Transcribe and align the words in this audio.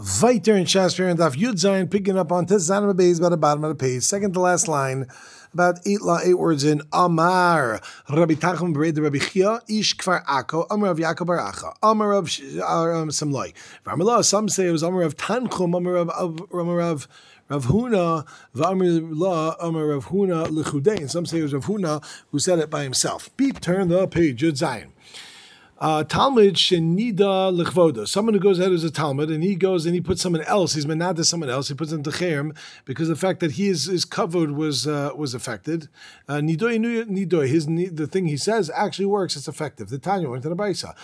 Viter 0.00 0.56
and 0.56 0.66
Shasper 0.66 1.10
and 1.10 1.18
Daf 1.18 1.36
Yud 1.36 1.56
Zayin 1.56 1.90
picking 1.90 2.16
up 2.16 2.32
on 2.32 2.46
Tezanam 2.46 2.94
Beis 2.94 3.20
by 3.20 3.28
the 3.28 3.36
bottom 3.36 3.62
of 3.64 3.68
the 3.68 3.74
page, 3.74 4.02
second 4.02 4.32
to 4.32 4.40
last 4.40 4.66
line, 4.66 5.06
about 5.52 5.78
eight 5.84 5.98
eight 6.24 6.38
words 6.38 6.64
in 6.64 6.80
Amar 6.90 7.82
Rabbi 8.08 8.32
Tachum 8.32 8.74
Bered 8.74 8.98
Rabbi 8.98 9.18
Chia 9.18 9.60
Ish 9.68 9.98
Kfar 9.98 10.24
Ako 10.26 10.66
Amar 10.70 10.94
Rav 10.94 10.96
Yaakov 10.96 11.26
Baracha 11.26 11.74
Amar 11.82 12.14
um, 12.14 12.24
Samloi. 12.24 13.52
Ramala 13.84 14.24
some 14.24 14.48
say 14.48 14.68
it 14.68 14.72
was 14.72 14.82
Amar 14.82 15.00
Rav 15.00 15.18
Tanchum 15.18 15.76
Amar 15.76 15.92
Rav 15.92 16.08
Amar 16.50 16.76
Rav 16.76 17.06
Rav 17.50 17.66
Huna, 17.66 18.26
V'amir 18.54 19.06
La, 19.12 19.54
Amar 19.60 19.84
Rav 19.84 20.06
Huna 20.06 20.48
L'chudein. 20.50 21.10
Some 21.10 21.26
say 21.26 21.40
it 21.40 21.42
was 21.42 21.52
Rav 21.52 21.66
Huna 21.66 22.02
who 22.30 22.38
said 22.38 22.58
it 22.58 22.70
by 22.70 22.84
himself. 22.84 23.28
Beep, 23.36 23.60
turn 23.60 23.88
the 23.88 24.06
page, 24.06 24.40
Yud 24.40 24.52
Zayin. 24.52 24.92
Uh, 25.80 26.04
Talmud 26.04 26.56
shenida 26.56 27.50
lechvoda. 27.50 28.06
Someone 28.06 28.34
who 28.34 28.40
goes 28.40 28.58
ahead 28.58 28.70
as 28.70 28.84
a 28.84 28.90
Talmud 28.90 29.30
and 29.30 29.42
he 29.42 29.54
goes 29.54 29.86
and 29.86 29.94
he 29.94 30.00
puts 30.02 30.20
someone 30.20 30.42
else. 30.42 30.74
He's 30.74 30.84
menada 30.84 31.24
someone 31.24 31.48
else. 31.48 31.68
He 31.68 31.74
puts 31.74 31.90
him 31.90 32.02
to 32.02 32.10
cherem 32.10 32.54
because 32.84 33.08
the 33.08 33.16
fact 33.16 33.40
that 33.40 33.52
he 33.52 33.68
is 33.68 33.86
his 33.86 34.04
covered 34.04 34.50
was 34.50 34.86
uh, 34.86 35.12
was 35.16 35.32
affected. 35.32 35.88
Uh, 36.28 36.34
nidoy 36.34 36.78
nidoy. 36.78 37.48
His 37.48 37.64
the 37.64 38.06
thing 38.06 38.26
he 38.26 38.36
says 38.36 38.70
actually 38.74 39.06
works. 39.06 39.36
It's 39.36 39.48
effective. 39.48 39.88
The 39.88 39.96
Tanya 39.96 40.28
went 40.28 40.42
to 40.42 40.50
the 40.50 40.54
Baisa. 40.54 40.94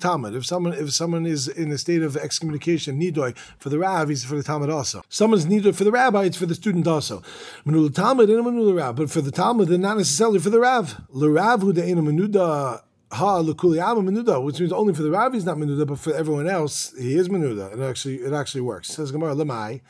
Talmud. 0.00 0.34
If 0.34 0.46
someone 0.46 0.72
if 0.72 0.90
someone 0.94 1.26
is 1.26 1.46
in 1.46 1.70
a 1.72 1.76
state 1.76 2.02
of 2.02 2.16
excommunication, 2.16 2.98
nidoy 2.98 3.36
for 3.58 3.68
the 3.68 3.78
rav, 3.78 4.08
he's 4.08 4.24
for 4.24 4.36
the 4.36 4.42
Talmud 4.42 4.70
also. 4.70 5.02
Someone's 5.10 5.44
nidoy 5.44 5.74
for 5.74 5.84
the 5.84 5.92
rabbi, 5.92 6.24
it's 6.24 6.38
for 6.38 6.46
the 6.46 6.54
student 6.54 6.86
also. 6.86 7.22
Menul 7.66 7.94
Talmud 7.94 8.30
and 8.30 8.46
menul 8.46 8.74
rav, 8.74 8.96
but 8.96 9.10
for 9.10 9.20
the 9.20 9.30
Talmud, 9.30 9.68
and 9.68 9.82
not 9.82 9.98
necessarily 9.98 10.38
for 10.38 10.48
the 10.48 10.60
rav. 10.60 11.02
L'rav 11.10 11.60
hu 11.60 11.74
de'ena 11.74 12.80
menuda 13.12 14.42
which 14.42 14.60
means 14.60 14.72
only 14.72 14.94
for 14.94 15.02
the 15.02 15.10
rabbi 15.10 15.36
is 15.36 15.44
not 15.44 15.56
menuda, 15.56 15.86
but 15.86 15.98
for 15.98 16.14
everyone 16.14 16.48
else 16.48 16.94
he 16.98 17.14
is 17.14 17.28
menuda. 17.28 17.72
It 17.72 17.80
actually 17.80 18.16
it 18.16 18.32
actually 18.32 18.62
works. 18.62 18.88
Says 18.88 19.12
Gemara 19.12 19.34
lemai. 19.34 19.80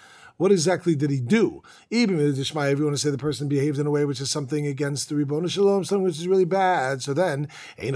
What 0.42 0.50
exactly 0.50 0.96
did 0.96 1.10
he 1.10 1.20
do? 1.20 1.62
Even 1.88 2.18
if 2.18 2.36
you 2.36 2.54
want 2.56 2.96
to 2.96 2.96
say 2.96 3.10
the 3.10 3.16
person 3.16 3.46
behaved 3.46 3.78
in 3.78 3.86
a 3.86 3.92
way 3.92 4.04
which 4.04 4.20
is 4.20 4.28
something 4.28 4.66
against 4.66 5.08
the 5.08 5.14
Ribbon 5.14 5.46
Shalom, 5.46 5.84
something 5.84 6.02
which 6.02 6.18
is 6.18 6.26
really 6.26 6.44
bad. 6.44 7.00
So 7.00 7.14
then, 7.14 7.46
there's 7.78 7.94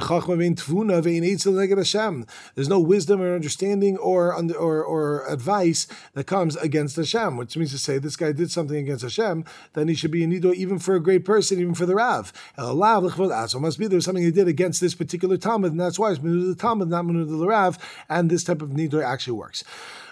no 2.69 2.78
wisdom 2.78 3.20
or 3.20 3.34
understanding 3.34 3.97
or 3.97 4.33
or, 4.55 4.84
or 4.84 5.27
advice 5.28 5.88
that 6.14 6.28
comes 6.28 6.55
against 6.55 6.94
Hashem, 6.94 7.36
which 7.36 7.56
means 7.56 7.72
to 7.72 7.78
say 7.78 7.98
this 7.98 8.14
guy 8.14 8.30
did 8.30 8.53
something 8.53 8.77
against 8.77 9.03
Hashem, 9.03 9.44
then 9.72 9.88
he 9.88 9.97
should 9.97 10.12
be 10.12 10.22
a 10.22 10.28
nido 10.28 10.53
even 10.53 10.78
for 10.78 10.94
a 10.94 11.03
great 11.03 11.25
person, 11.25 11.58
even 11.58 11.75
for 11.75 11.84
the 11.84 11.97
Rav. 11.97 12.33
So 12.56 13.58
must 13.58 13.78
be 13.81 13.88
there's 13.88 14.05
something 14.05 14.22
he 14.22 14.31
did 14.31 14.47
against 14.47 14.81
this 14.81 14.94
particular 14.94 15.36
Talmud, 15.36 15.72
and 15.72 15.81
that's 15.81 15.98
why 15.98 16.12
it's 16.12 16.20
Minu 16.20 16.47
the 16.47 16.55
Talmud, 16.55 16.91
not 16.91 17.06
Minu 17.06 17.27
the 17.27 17.44
Rav, 17.44 17.77
and 18.08 18.31
this 18.31 18.44
type 18.44 18.62
of 18.62 18.72
nido 18.72 19.00
actually 19.00 19.33
works. 19.33 19.64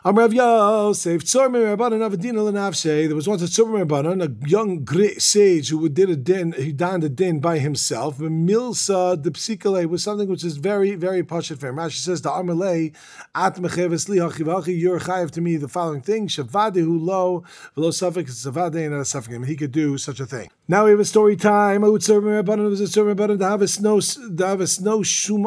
I'm 0.06 0.18
Rav 0.18 0.34
Yosef, 0.34 1.24
Tzormi 1.24 1.74
Rabbanan 1.74 2.06
Avadina 2.06 2.34
Lenavshe. 2.34 3.06
There 3.06 3.16
was 3.16 3.26
once 3.26 3.40
a 3.40 3.46
Tzormi 3.46 3.86
Rabbanan, 3.86 4.22
a 4.22 4.46
young 4.46 4.84
great 4.84 5.22
sage 5.22 5.70
who 5.70 5.88
did 5.88 6.10
a 6.10 6.16
din, 6.16 6.52
he 6.52 6.72
donned 6.72 7.04
a 7.04 7.08
din 7.08 7.40
by 7.40 7.58
himself. 7.58 8.18
Milsa 8.18 9.22
the 9.22 9.30
Psikale 9.30 9.86
was 9.86 10.02
something 10.02 10.28
which 10.28 10.44
is 10.44 10.58
very, 10.58 10.94
very 10.94 11.22
poshut 11.22 11.58
for 11.58 11.68
him. 11.68 11.76
Rashi 11.76 12.00
says, 12.00 12.20
the 12.20 12.28
Amalei, 12.28 12.94
At 13.34 13.54
Mecheves 13.54 14.10
Li 14.10 14.18
Hachivachi, 14.18 14.78
you're 14.78 15.00
chayiv 15.00 15.30
to 15.30 15.40
me 15.40 15.56
the 15.56 15.68
following 15.68 16.02
thing, 16.02 16.28
Shavade 16.28 16.84
lo, 16.86 17.42
velo 17.74 17.88
Safik, 17.88 18.26
Zavade, 18.26 18.84
and 18.84 18.90
not 18.90 18.98
a 18.98 19.04
Safik. 19.04 19.46
He 19.46 19.56
could 19.56 19.72
do 19.72 19.96
such 19.96 20.20
a 20.20 20.26
thing. 20.26 20.50
Now 20.66 20.86
we 20.86 20.92
have 20.92 21.00
a 21.00 21.04
story 21.04 21.36
time. 21.36 21.84
A 21.84 21.88
Tzormi 21.88 22.42
Rabbanan 22.42 22.70
was 22.70 22.80
a 22.80 22.84
Tzormi 22.84 23.14
Rabbanan, 23.14 23.38
the 23.38 23.44
Havis 23.44 23.82
no, 23.82 23.96
the 24.00 24.44
Havis 24.46 24.80
no 24.80 25.02
Shum 25.02 25.46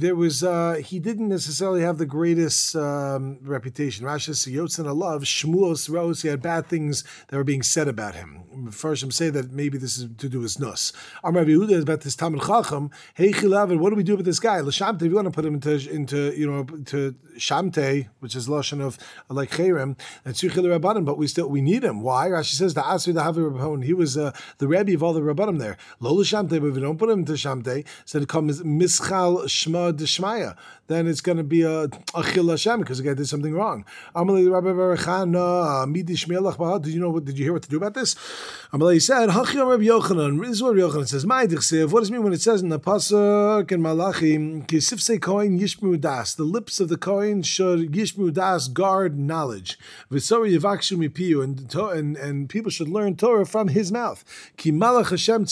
There 0.00 0.16
was, 0.16 0.42
uh, 0.42 0.80
he 0.82 1.00
didn't 1.00 1.28
necessarily 1.28 1.82
have 1.82 1.98
the 1.98 2.06
greatest 2.06 2.74
um, 2.74 3.40
reputation. 3.42 4.06
Rashi 4.06 4.34
says, 4.34 4.46
Yotzin 4.46 4.86
love 4.96 5.24
Shmuos 5.24 5.90
Rose, 5.90 6.22
he 6.22 6.28
had 6.28 6.40
bad 6.40 6.66
things 6.66 7.04
that 7.28 7.36
were 7.36 7.44
being 7.44 7.62
said 7.62 7.88
about 7.88 8.14
him. 8.14 8.38
First, 8.70 9.02
I'm 9.02 9.10
say 9.10 9.28
that 9.30 9.52
maybe 9.52 9.76
this 9.76 9.98
is 9.98 10.08
to 10.16 10.28
do 10.30 10.40
with 10.40 10.58
Nus. 10.58 10.94
Am 11.24 11.36
Rabbi 11.36 11.50
Yehuda 11.50 11.72
is 11.72 11.82
about 11.82 12.00
this 12.02 12.16
Talmud 12.16 12.42
Chacham. 12.42 12.90
Hey 13.14 13.32
Chilavin, 13.32 13.80
what 13.80 13.90
do 13.90 13.96
we 13.96 14.02
do 14.02 14.16
with 14.16 14.26
this 14.26 14.40
guy? 14.40 14.60
Lashamte, 14.60 15.02
if 15.02 15.10
you 15.10 15.14
want 15.14 15.26
to 15.26 15.30
put 15.30 15.44
him 15.44 15.54
into, 15.54 15.90
into 15.90 16.38
you 16.38 16.50
know, 16.50 16.64
to 16.64 17.14
Shamte, 17.36 18.08
which 18.20 18.36
is 18.36 18.48
Lashon 18.48 18.80
of 18.80 18.98
like 19.28 19.50
Cherem, 19.50 19.98
and 20.24 20.34
Rabbanim, 20.34 21.04
but 21.04 21.18
we 21.18 21.26
still, 21.26 21.48
we 21.48 21.60
need 21.60 21.82
him. 21.82 22.00
Why? 22.02 22.28
Rashi 22.28 22.54
says, 22.54 22.74
the 22.74 22.82
Asri, 22.82 23.14
the 23.14 23.22
Havi 23.22 23.84
he 23.84 23.94
was 23.94 24.16
uh, 24.16 24.21
Uh, 24.22 24.32
the 24.58 24.68
Rebbe 24.68 24.94
of 24.94 25.02
all 25.02 25.12
the 25.12 25.20
Rabbanim 25.20 25.58
there. 25.58 25.76
Lola 26.00 26.24
Shamte, 26.24 26.50
but 26.60 26.66
if 26.66 26.74
we 26.74 26.80
don't 26.80 26.98
put 26.98 27.10
him 27.10 27.20
into 27.20 27.32
Shamte, 27.32 27.84
so 28.04 28.18
it 28.18 28.28
comes 28.28 28.62
Mischal 28.62 29.44
Shma 29.44 29.92
Deshmaya, 29.92 30.56
then 30.92 31.06
it's 31.06 31.20
going 31.20 31.38
to 31.38 31.44
be 31.44 31.62
a 31.62 31.88
Achil 31.88 32.50
Hashem 32.50 32.80
because 32.80 32.98
the 32.98 33.04
guy 33.04 33.14
did 33.14 33.26
something 33.26 33.54
wrong. 33.54 33.84
Did 34.14 34.28
you 36.94 37.00
know 37.00 37.10
what? 37.10 37.24
Did 37.24 37.38
you 37.38 37.44
hear 37.44 37.52
what 37.52 37.62
to 37.62 37.68
do 37.68 37.76
about 37.78 37.94
this? 37.94 38.14
Amalei 38.72 39.00
said, 39.00 39.30
Hachiyam 39.30 39.70
Rabbi 39.70 39.84
Yochanan. 39.84 40.40
This 40.40 40.50
is 40.50 40.62
what 40.62 40.76
Rabbi 40.76 40.88
Yochanan 40.88 41.08
says. 41.08 41.24
My 41.26 41.42
What 41.42 42.00
does 42.00 42.08
it 42.08 42.12
mean 42.12 42.22
when 42.22 42.32
it 42.32 42.40
says 42.40 42.62
in 42.62 42.68
the 42.68 42.78
pasuk 42.80 43.72
in 43.72 43.82
Malachi, 43.82 44.36
Kisifse 44.36 45.18
Yishmu 45.18 46.00
Das? 46.00 46.34
The 46.34 46.44
lips 46.44 46.80
of 46.80 46.88
the 46.88 46.96
Kohen 46.96 47.42
should 47.42 47.92
Yishmu 47.92 48.32
Das 48.32 48.68
guard 48.68 49.18
knowledge. 49.18 49.78
V'sori 50.10 50.58
Mipiyu, 50.58 51.42
and 51.42 51.74
and 51.74 52.16
and 52.16 52.48
people 52.48 52.70
should 52.70 52.88
learn 52.88 53.16
Torah 53.16 53.46
from 53.46 53.68
his 53.68 53.90
mouth. 53.92 54.24
Ki 54.56 54.72
Malach 54.72 55.10
Hashem. 55.10 55.46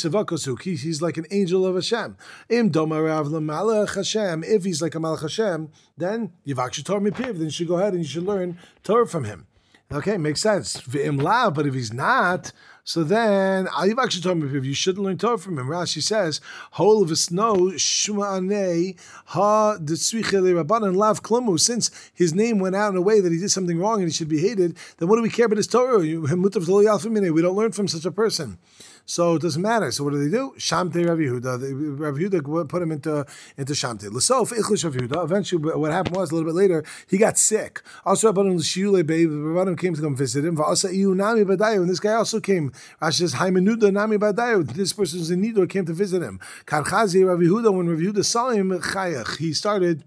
He's 0.61 1.03
like 1.03 1.17
an 1.17 1.27
angel 1.31 1.67
of 1.67 1.75
Hashem. 1.75 2.17
Im 2.49 2.71
Malach 2.71 3.95
Hashem. 3.95 4.45
If 4.45 4.65
he's 4.65 4.83
like 4.83 4.95
a 4.95 4.99
Malach 4.99 5.23
Hashem, 5.31 5.71
then 5.97 6.33
Yivakshu 6.47 6.85
Torah 6.85 7.01
Mipiyu. 7.01 7.33
Then 7.33 7.45
you 7.45 7.51
should 7.51 7.69
go 7.69 7.79
ahead 7.79 7.93
and 7.93 8.03
you 8.03 8.09
should 8.09 8.25
learn 8.25 8.59
Torah 8.83 9.07
from 9.07 9.25
him. 9.25 9.47
Okay, 9.93 10.17
makes 10.19 10.41
sense. 10.41 10.81
But 10.81 11.67
if 11.67 11.75
he's 11.75 11.93
not, 11.93 12.53
so 12.85 13.03
then 13.03 13.69
ah, 13.73 13.87
actually 14.01 14.23
told 14.23 14.39
me 14.39 14.57
if 14.57 14.65
you 14.65 14.73
shouldn't 14.73 15.05
learn 15.05 15.19
Torah 15.19 15.39
from 15.39 15.59
him. 15.59 15.67
Rashi 15.67 16.01
says, 16.01 16.41
"Whole 16.73 17.03
of 17.03 17.17
snow 17.19 17.73
shma'anei 17.75 18.99
ha 19.27 19.79
detzvichele 19.79 20.63
rabbanan 20.63 20.95
lav 20.95 21.23
klamu." 21.23 21.59
Since 21.59 21.91
his 22.15 22.33
name 22.33 22.61
went 22.61 22.77
out 22.77 22.91
in 22.91 22.97
a 22.97 23.01
way 23.01 23.21
that 23.21 23.33
he 23.33 23.39
did 23.39 23.51
something 23.51 23.79
wrong 23.79 23.99
and 23.99 24.09
he 24.09 24.13
should 24.13 24.29
be 24.29 24.41
hated, 24.41 24.77
then 24.99 25.09
what 25.09 25.17
do 25.17 25.23
we 25.23 25.31
care 25.31 25.47
about 25.47 25.57
his 25.57 25.67
Torah? 25.67 25.99
We 25.99 26.17
don't 26.17 27.57
learn 27.57 27.73
from 27.73 27.89
such 27.89 28.05
a 28.05 28.13
person. 28.13 28.59
So 29.07 29.35
it 29.37 29.43
doesn't 29.43 29.63
matter. 29.63 29.91
So 29.91 30.05
what 30.05 30.13
do 30.13 30.23
they 30.23 30.31
do? 30.31 30.55
Shamte 30.59 31.07
Rav 31.07 31.19
Yehuda. 31.19 31.99
Rav 31.99 32.15
Yehuda 32.15 32.69
put 32.69 32.83
him 32.83 32.93
into 32.93 33.27
into 33.57 33.73
Shamte. 33.73 34.11
L'sof 34.11 34.51
ichlish 34.53 34.85
Rav 34.85 34.95
Yehuda. 34.95 35.25
Eventually, 35.25 35.73
what 35.75 35.93
happened 35.93 36.17
was 36.17 36.31
a 36.31 36.35
little 36.35 36.51
bit 36.51 36.57
later 36.57 36.85
he 37.09 37.19
got 37.19 37.39
sick. 37.39 37.83
Also, 38.05 38.33
Rabbanim 38.33 38.57
l'shiyule 38.59 39.03
beis. 39.03 39.27
Rabbanim 39.29 39.79
came 39.79 39.95
to 39.95 40.01
come 40.01 40.15
visit 40.17 40.45
him. 40.45 40.59
And 40.59 41.91
this 41.91 42.01
guy 42.01 42.15
also 42.15 42.41
came. 42.41 42.71
Rashi 43.03 43.15
says 43.15 43.35
Haimenuda 43.35 43.93
nami 43.93 44.19
badayu. 44.19 44.67
This 44.73 44.93
person 44.93 45.19
was 45.19 45.31
in 45.31 45.41
Nido 45.41 45.67
came 45.67 45.87
to 45.87 45.93
visit 45.93 46.23
him. 46.23 46.39
Karchazi 46.67 47.27
Rav 47.27 47.39
Yehuda. 47.39 47.73
When 47.75 47.89
Rav 47.89 47.99
Yehuda 47.99 48.25
saw 48.25 48.51
him, 48.51 48.71
chayach, 48.71 49.39
he 49.39 49.53
started 49.53 50.05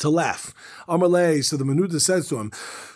to 0.00 0.10
laugh. 0.10 0.52
Amalei, 0.88 1.44
so 1.44 1.56
the 1.56 1.64
Menuda 1.64 2.00
says 2.00 2.28
to 2.28 2.38
him, 2.38 2.50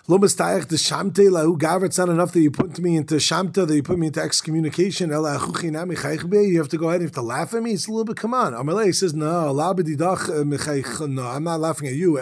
Lo 0.07 0.19
mistayach 0.19 0.69
the 0.69 0.77
shamte 0.77 1.31
lahu 1.31 1.59
gaver. 1.59 1.87
It's 1.87 1.97
not 1.97 2.11
enough 2.11 2.33
that 2.33 2.41
you 2.41 2.51
put 2.51 2.79
me 2.79 2.97
into 2.97 3.15
shamta, 3.15 3.67
that 3.67 3.75
you 3.75 3.83
put 3.83 3.99
me 3.99 4.09
into 4.09 4.21
excommunication. 4.21 5.09
You 5.09 5.23
have 5.25 6.69
to 6.69 6.77
go 6.77 6.89
ahead 6.89 7.01
and 7.01 7.03
you 7.03 7.07
have 7.07 7.13
to 7.13 7.23
laugh 7.23 7.55
at 7.55 7.63
me. 7.63 7.73
It's 7.73 7.87
a 7.87 7.91
little 7.91 8.05
bit, 8.05 8.17
come 8.17 8.35
on. 8.35 8.53
Amalei 8.53 8.95
says, 8.95 9.15
no, 9.15 9.49
uh, 9.49 11.07
no, 11.07 11.27
I'm 11.27 11.45
not 11.45 11.61
laughing 11.61 11.89
at 11.89 11.95
you. 11.95 12.13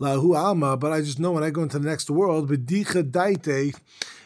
lahu 0.00 0.36
alma. 0.36 0.76
But 0.76 0.92
I 0.92 1.00
just 1.00 1.18
know 1.18 1.32
when 1.32 1.44
I 1.44 1.48
go 1.48 1.62
into 1.62 1.78
the 1.78 1.88
next 1.88 2.10
world, 2.10 2.50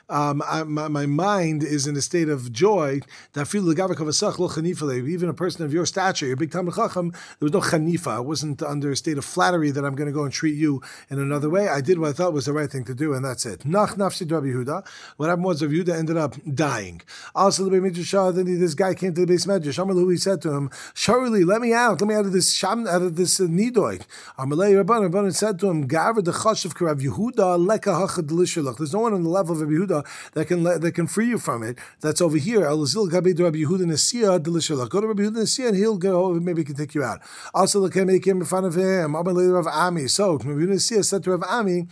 um, 0.08 0.42
I, 0.46 0.62
my, 0.64 0.88
my, 0.88 1.06
mind 1.06 1.62
is 1.62 1.86
in 1.86 1.96
a 1.96 2.02
state 2.02 2.28
of 2.28 2.52
joy. 2.52 3.00
Even 3.34 5.28
a 5.28 5.34
person 5.34 5.64
of 5.64 5.72
your 5.72 5.86
stature, 5.86 6.26
your 6.26 6.36
big 6.36 6.50
Talmud 6.50 6.74
Chacham, 6.74 7.10
there 7.10 7.18
was 7.40 7.52
no 7.52 7.60
chanifa. 7.60 8.08
I 8.08 8.20
wasn't 8.20 8.62
under 8.62 8.91
a 8.91 8.96
state 8.96 9.16
of 9.18 9.24
flattery 9.24 9.70
that 9.70 9.84
I'm 9.84 9.94
going 9.94 10.08
to 10.08 10.12
go 10.12 10.24
and 10.24 10.32
treat 10.32 10.56
you 10.56 10.82
in 11.08 11.18
another 11.18 11.48
way. 11.48 11.68
I 11.68 11.80
did 11.80 11.98
what 11.98 12.10
I 12.10 12.12
thought 12.12 12.32
was 12.32 12.47
the 12.47 12.53
right 12.53 12.71
thing 12.71 12.84
to 12.84 12.94
do, 12.94 13.15
and 13.15 13.24
that's 13.24 13.47
it. 13.47 13.65
Nach 13.65 13.94
nafsi 13.97 14.30
Rabbi 14.30 14.47
Yehuda. 14.47 14.86
What 15.16 15.28
happened 15.28 15.44
was 15.44 15.62
Rabbi 15.62 15.74
Yehuda 15.74 15.97
ended 15.97 16.16
up 16.16 16.34
dying. 16.54 17.00
Also, 17.34 17.65
the 17.65 17.80
Midrash, 17.80 18.12
then 18.34 18.60
this 18.60 18.74
guy 18.74 18.94
came 18.94 19.15
to 19.15 19.21
the 19.22 19.27
base 19.27 19.47
medrash. 19.47 19.82
Amalu, 19.82 20.10
he 20.10 20.18
said 20.18 20.42
to 20.42 20.53
him, 20.53 20.71
"Surely, 20.94 21.44
let 21.44 21.60
me 21.60 21.72
out. 21.72 22.00
Let 22.00 22.09
me 22.09 22.15
out 22.15 22.27
of 22.27 22.32
this 22.32 22.53
sham, 22.53 22.86
out 22.86 23.03
of 23.03 23.16
this 23.16 23.41
uh, 23.41 23.44
nidoid." 23.44 24.03
Amalei 24.38 24.82
Rabban 24.82 25.09
Rabban 25.09 25.34
said 25.34 25.59
to 25.60 25.71
him, 25.71 25.88
"Gaver 25.88 26.24
the 26.24 26.32
chash 26.32 26.65
of 26.65 26.74
Yehuda 26.74 27.65
leka 27.65 27.91
hachad 27.91 28.77
There's 28.78 28.92
no 28.92 29.00
one 29.00 29.15
on 29.15 29.22
the 29.22 29.28
level 29.28 29.54
of 29.54 29.60
Rabbi 29.60 29.72
Yehuda 29.72 29.91
Yehuda 29.92 30.33
that 30.33 30.47
can 30.47 30.62
that 30.62 30.92
can 30.94 31.06
free 31.06 31.28
you 31.28 31.39
from 31.39 31.62
it. 31.62 31.78
That's 32.00 32.21
over 32.21 32.36
here. 32.36 32.65
El 32.65 32.84
Zil 32.86 33.09
Gabi 33.09 33.39
Rabbi 33.39 33.59
Yehuda 33.59 33.84
Nesia 33.84 34.39
Delishalach. 34.39 34.89
Go 34.89 35.00
to 35.00 35.06
Rabbi 35.09 35.22
Yehuda 35.22 35.42
Nesia 35.42 35.68
and 35.68 35.77
he'll 35.77 35.98
go. 35.98 36.34
Maybe 36.34 36.62
he 36.62 36.65
can 36.65 36.74
take 36.74 36.94
you 36.94 37.03
out. 37.03 37.21
Also, 37.54 37.86
the 37.86 38.04
make 38.04 38.27
him 38.27 38.39
in 38.39 38.47
front 38.47 38.66
of 38.66 38.74
him. 38.74 39.15
Rabbi 39.15 39.30
Rav 39.30 39.66
Ami. 39.66 40.09
So 40.09 40.33
Rabbi 40.33 40.44
Yehuda 40.44 40.74
Nesia 40.74 41.04
said 41.04 41.22
to 41.24 41.30
Rav 41.30 41.42
Ami, 41.48 41.86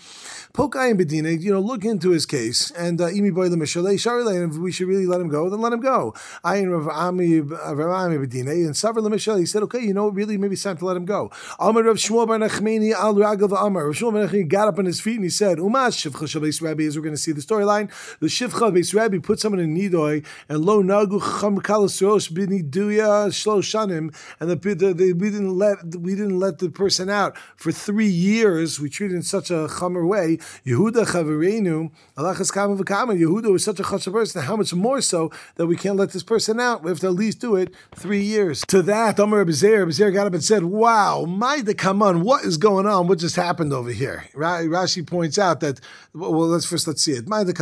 Pokai 0.52 0.91
and 0.91 1.00
Bedina, 1.00 1.41
you 1.41 1.52
know, 1.52 1.61
look 1.61 1.85
into 1.85 2.11
his 2.11 2.26
case 2.26 2.70
and 2.73 3.00
uh, 3.00 3.08
Imi 3.08 3.32
Boy 3.32 3.49
Lemishale 3.49 3.94
Sharle, 3.94 4.35
and 4.35 4.52
if 4.52 4.58
we 4.58 4.73
should 4.73 4.88
really 4.88 5.06
let 5.06 5.20
him 5.20 5.29
go, 5.29 5.49
then 5.50 5.61
let 5.61 5.73
him 5.73 5.81
go. 5.81 6.14
Ayin 6.44 6.70
Rav 6.70 6.88
Ami 6.88 7.41
uh, 7.41 7.75
Rav 7.75 7.91
Ami 7.91 8.17
Bedina 8.26 8.52
and 8.52 8.75
Savar 8.75 9.06
Lemishale. 9.06 9.38
He 9.41 9.47
said, 9.47 9.62
okay, 9.64 9.81
you 9.81 9.94
know, 9.94 10.08
really, 10.08 10.37
maybe 10.37 10.55
it's 10.55 10.62
time 10.62 10.76
to 10.79 10.85
let 10.85 10.97
him 10.97 11.05
go. 11.05 11.31
Amar 11.58 11.82
Rav 11.82 11.97
Shmuel 11.97 12.26
Bar 12.26 12.38
Nachmeni 12.38 12.93
Al 12.93 13.14
Ragav 13.14 13.52
Amar. 13.61 13.87
Rav 13.87 13.94
Shmuel 13.94 14.12
Bar 14.12 14.26
Nachmeni 14.26 14.49
got 14.49 14.69
up 14.69 14.79
on 14.79 14.85
his 14.85 15.00
feet 15.00 15.17
and 15.17 15.25
he 15.25 15.31
said, 15.31 15.58
Umash 15.58 16.11
Shivcha 16.11 16.61
Rabbi, 16.62 16.85
as 16.85 16.97
we're 16.97 17.02
going 17.02 17.14
to 17.14 17.20
see 17.20 17.32
the 17.32 17.41
storyline, 17.41 17.89
the 18.20 18.26
Shivcha 18.26 18.72
Beis 18.72 18.94
Rabbi 18.94 19.19
put 19.19 19.40
someone 19.40 19.60
in 19.60 19.76
Nidoy 19.76 20.25
and 20.48 20.64
Lo 20.64 20.82
Nagu 20.82 21.20
Cham 21.40 21.60
Kalas 21.60 22.00
Rosh 22.06 22.31
Biniduya 22.31 23.28
Shlo 23.28 23.60
Shanim, 23.60 24.14
and 24.40 24.50
the, 24.50 24.56
the, 24.56 24.94
the, 24.94 25.12
we 25.12 25.31
didn't 25.31 25.56
let 25.56 25.78
we 25.96 26.14
didn't 26.14 26.38
let 26.38 26.58
the 26.58 26.70
person 26.70 27.08
out 27.10 27.37
for 27.56 27.72
three 27.72 28.08
years. 28.08 28.81
We 28.81 28.88
treated 28.88 29.16
in 29.16 29.22
such 29.22 29.50
a 29.50 29.66
chamer 29.69 30.06
way. 30.06 30.38
Yehuda 30.66 31.06
Chavarenu, 31.06 31.90
Alachas 32.16 32.52
Kama 32.52 32.76
V'Kama. 32.76 33.19
Yehuda 33.19 33.50
was 33.52 33.64
such 33.64 33.81
a 33.81 33.82
chashav 33.82 34.12
person. 34.12 34.42
How 34.42 34.56
much 34.56 34.72
more 34.75 35.00
so 35.00 35.31
that 35.56 35.66
we 35.66 35.76
can't 35.76 35.96
let 35.96 36.10
this 36.10 36.22
person 36.22 36.60
out? 36.60 36.82
We 36.82 36.90
have 36.90 37.00
to 37.00 37.08
at 37.08 37.14
least 37.14 37.40
do 37.40 37.56
it 37.56 37.75
three 37.94 38.22
years. 38.22 38.62
To 38.69 38.82
that, 38.82 39.19
Amar 39.19 39.44
Abizer, 39.44 39.87
Abizer 39.87 40.12
got 40.12 40.26
up 40.26 40.34
and 40.34 40.44
said, 40.44 40.64
"Wow, 40.64 41.25
my 41.25 41.60
the 41.60 41.75
on, 41.90 42.22
what 42.22 42.44
is 42.44 42.56
going 42.56 42.87
on? 42.87 43.06
What 43.06 43.19
just 43.19 43.37
happened 43.37 43.72
over 43.72 43.90
here?" 43.90 44.25
Rashi 44.34 45.06
points 45.06 45.38
out 45.38 45.60
that. 45.60 45.81
Well, 46.12 46.48
let's 46.48 46.66
first 46.66 46.87
let's 46.87 47.02
see 47.02 47.12
it. 47.12 47.28
My 47.28 47.44
the 47.44 47.52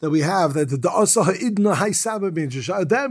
that 0.00 0.10
we 0.10 0.20
have 0.20 0.54
that 0.54 0.70
the 0.70 0.78
Idna 0.78 1.74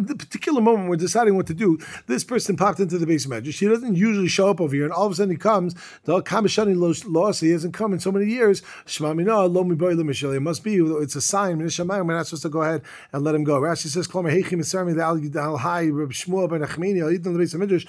the 0.08 0.16
particular 0.16 0.62
moment 0.62 0.90
we're 0.90 0.96
deciding 0.96 1.36
what 1.36 1.48
to 1.48 1.54
do, 1.54 1.78
this 2.08 2.24
person 2.24 2.56
popped 2.58 2.80
into 2.80 2.98
the 2.98 3.06
base 3.06 3.26
medrash. 3.26 3.60
He 3.60 3.68
doesn't 3.68 3.96
usually 3.96 4.28
show 4.28 4.50
up 4.50 4.62
over 4.62 4.76
here, 4.76 4.86
and 4.86 4.94
all 4.94 5.06
of 5.06 5.12
a 5.12 5.16
sudden 5.16 5.32
he 5.32 5.38
comes. 5.38 5.76
The 6.04 6.22
Kamashani 6.22 6.76
loss. 7.06 7.40
He 7.40 7.52
hasn't 7.52 7.74
come 7.74 7.94
in 7.94 8.00
so 8.00 8.12
many 8.12 8.26
years. 8.26 8.62
Shmamina 8.86 9.52
lo 9.52 9.64
mi 9.64 9.76
boy 9.76 9.92
It 9.92 10.42
must 10.42 10.64
be. 10.64 10.76
It's 10.78 11.16
a 11.16 11.22
sign. 11.22 11.58
We're 11.60 12.04
not 12.04 12.28
supposed 12.28 12.44
to 12.44 12.50
go 12.50 12.62
ahead 12.62 12.82
and 13.14 13.24
let 13.24 13.36
him 13.36 13.44
go. 13.44 13.60
Rashi 13.60 13.88
says, 13.88 14.08
"Klomer 14.08 14.32
heichim 14.32 14.60
esarmi 14.60 14.96
the 14.96 15.40
al 15.40 15.58
hai 15.58 15.86
Shmuel 15.86 16.50
ben 16.50 16.62
Achmeni 16.62 17.02
al 17.02 17.10
Yidna 17.10 17.36
lebeit 17.36 17.56
medrash." 17.56 17.88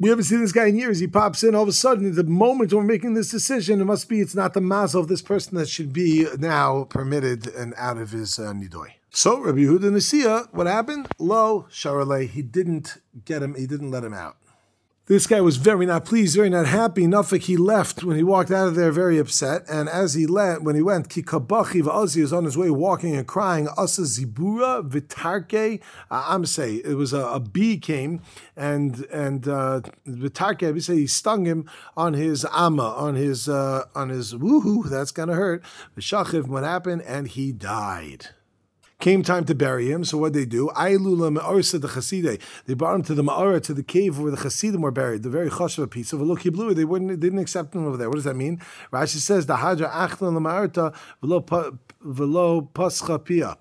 We 0.00 0.08
haven't 0.08 0.24
seen 0.24 0.40
this 0.40 0.52
guy 0.52 0.66
in 0.66 0.76
years. 0.76 0.98
He 0.98 1.06
pops 1.06 1.44
in 1.44 1.54
all 1.54 1.62
of 1.62 1.68
a 1.68 1.72
sudden. 1.72 2.14
The 2.14 2.24
moment 2.24 2.72
we're 2.72 2.82
making 2.82 3.14
this 3.14 3.30
decision, 3.30 3.80
it 3.80 3.84
must 3.84 4.08
be 4.08 4.20
it's 4.20 4.34
not 4.34 4.52
the 4.52 4.60
mazel 4.60 5.00
of 5.00 5.08
this 5.08 5.22
person 5.22 5.56
that 5.58 5.68
should 5.68 5.92
be 5.92 6.26
now 6.38 6.84
permitted 6.84 7.46
and 7.46 7.72
out 7.76 7.98
of 7.98 8.10
his 8.10 8.38
uh, 8.38 8.52
nidoy. 8.52 8.94
So 9.10 9.38
Rabbi 9.40 9.58
Yehuda 9.58 9.90
Nisia, 9.90 10.48
what 10.52 10.66
happened? 10.66 11.06
Lo 11.18 11.66
Sharale, 11.70 12.28
he 12.28 12.42
didn't 12.42 12.96
get 13.24 13.42
him. 13.42 13.54
He 13.54 13.66
didn't 13.66 13.90
let 13.90 14.04
him 14.04 14.14
out. 14.14 14.36
This 15.12 15.26
guy 15.26 15.42
was 15.42 15.58
very 15.58 15.84
not 15.84 16.06
pleased, 16.06 16.36
very 16.36 16.48
not 16.48 16.64
happy. 16.64 17.02
Nafik, 17.02 17.42
he 17.42 17.58
left 17.58 18.02
when 18.02 18.16
he 18.16 18.22
walked 18.22 18.50
out 18.50 18.68
of 18.68 18.76
there 18.76 18.90
very 18.90 19.18
upset. 19.18 19.62
And 19.68 19.86
as 19.90 20.14
he 20.14 20.26
left, 20.26 20.62
when 20.62 20.74
he 20.74 20.80
went, 20.80 21.10
Kikabachi 21.10 21.82
V'azi 21.82 22.22
was 22.22 22.32
on 22.32 22.46
his 22.46 22.56
way 22.56 22.70
walking 22.70 23.14
and 23.14 23.26
crying, 23.26 23.68
Asa 23.76 24.02
Zibura 24.02 24.82
Vitarke 24.88 25.82
I'm 26.10 26.46
say 26.46 26.76
it 26.76 26.94
was 26.94 27.12
a, 27.12 27.26
a, 27.26 27.40
bee 27.40 27.76
came 27.76 28.22
and 28.56 29.04
and 29.12 29.46
uh, 29.46 29.82
Vitarke, 30.08 30.72
we 30.72 30.80
say 30.80 30.96
he 30.96 31.06
stung 31.06 31.44
him 31.44 31.68
on 31.94 32.14
his 32.14 32.46
ama, 32.50 32.94
on 32.96 33.14
his 33.14 33.50
uh, 33.50 33.84
on 33.94 34.08
his 34.08 34.32
woohoo, 34.32 34.88
that's 34.88 35.10
gonna 35.10 35.34
hurt. 35.34 35.62
Vishachiv, 35.94 36.48
what 36.48 36.64
happened? 36.64 37.02
And 37.02 37.28
he 37.28 37.52
died. 37.52 38.30
Came 39.02 39.24
time 39.24 39.44
to 39.46 39.54
bury 39.56 39.90
him, 39.90 40.04
so 40.04 40.16
what 40.16 40.32
they 40.32 40.44
do? 40.44 40.70
The. 40.76 42.38
They 42.66 42.74
brought 42.74 42.94
him 42.94 43.02
to 43.02 43.14
the 43.14 43.24
Ma'ara, 43.24 43.60
to 43.64 43.74
the 43.74 43.82
cave 43.82 44.20
where 44.20 44.30
the 44.30 44.36
Chasidim 44.36 44.80
were 44.80 44.92
buried, 44.92 45.24
the 45.24 45.28
very 45.28 45.50
chashav 45.50 45.90
piece 45.90 46.12
of 46.12 46.20
a 46.20 46.22
look 46.22 46.42
he 46.42 46.50
blew. 46.50 46.72
They 46.72 46.84
wouldn't, 46.84 47.10
they 47.10 47.16
didn't 47.16 47.40
accept 47.40 47.74
him 47.74 47.84
over 47.84 47.96
there. 47.96 48.08
What 48.08 48.14
does 48.14 48.22
that 48.26 48.36
mean? 48.36 48.60
Rashi 48.92 49.16
says 49.16 49.46
the 49.46 49.56
Hadra 49.56 49.90
Achlan 49.90 50.38
Ma'arta 50.38 50.94
velo 52.00 52.60
pascha 52.60 53.18
pia 53.18 53.56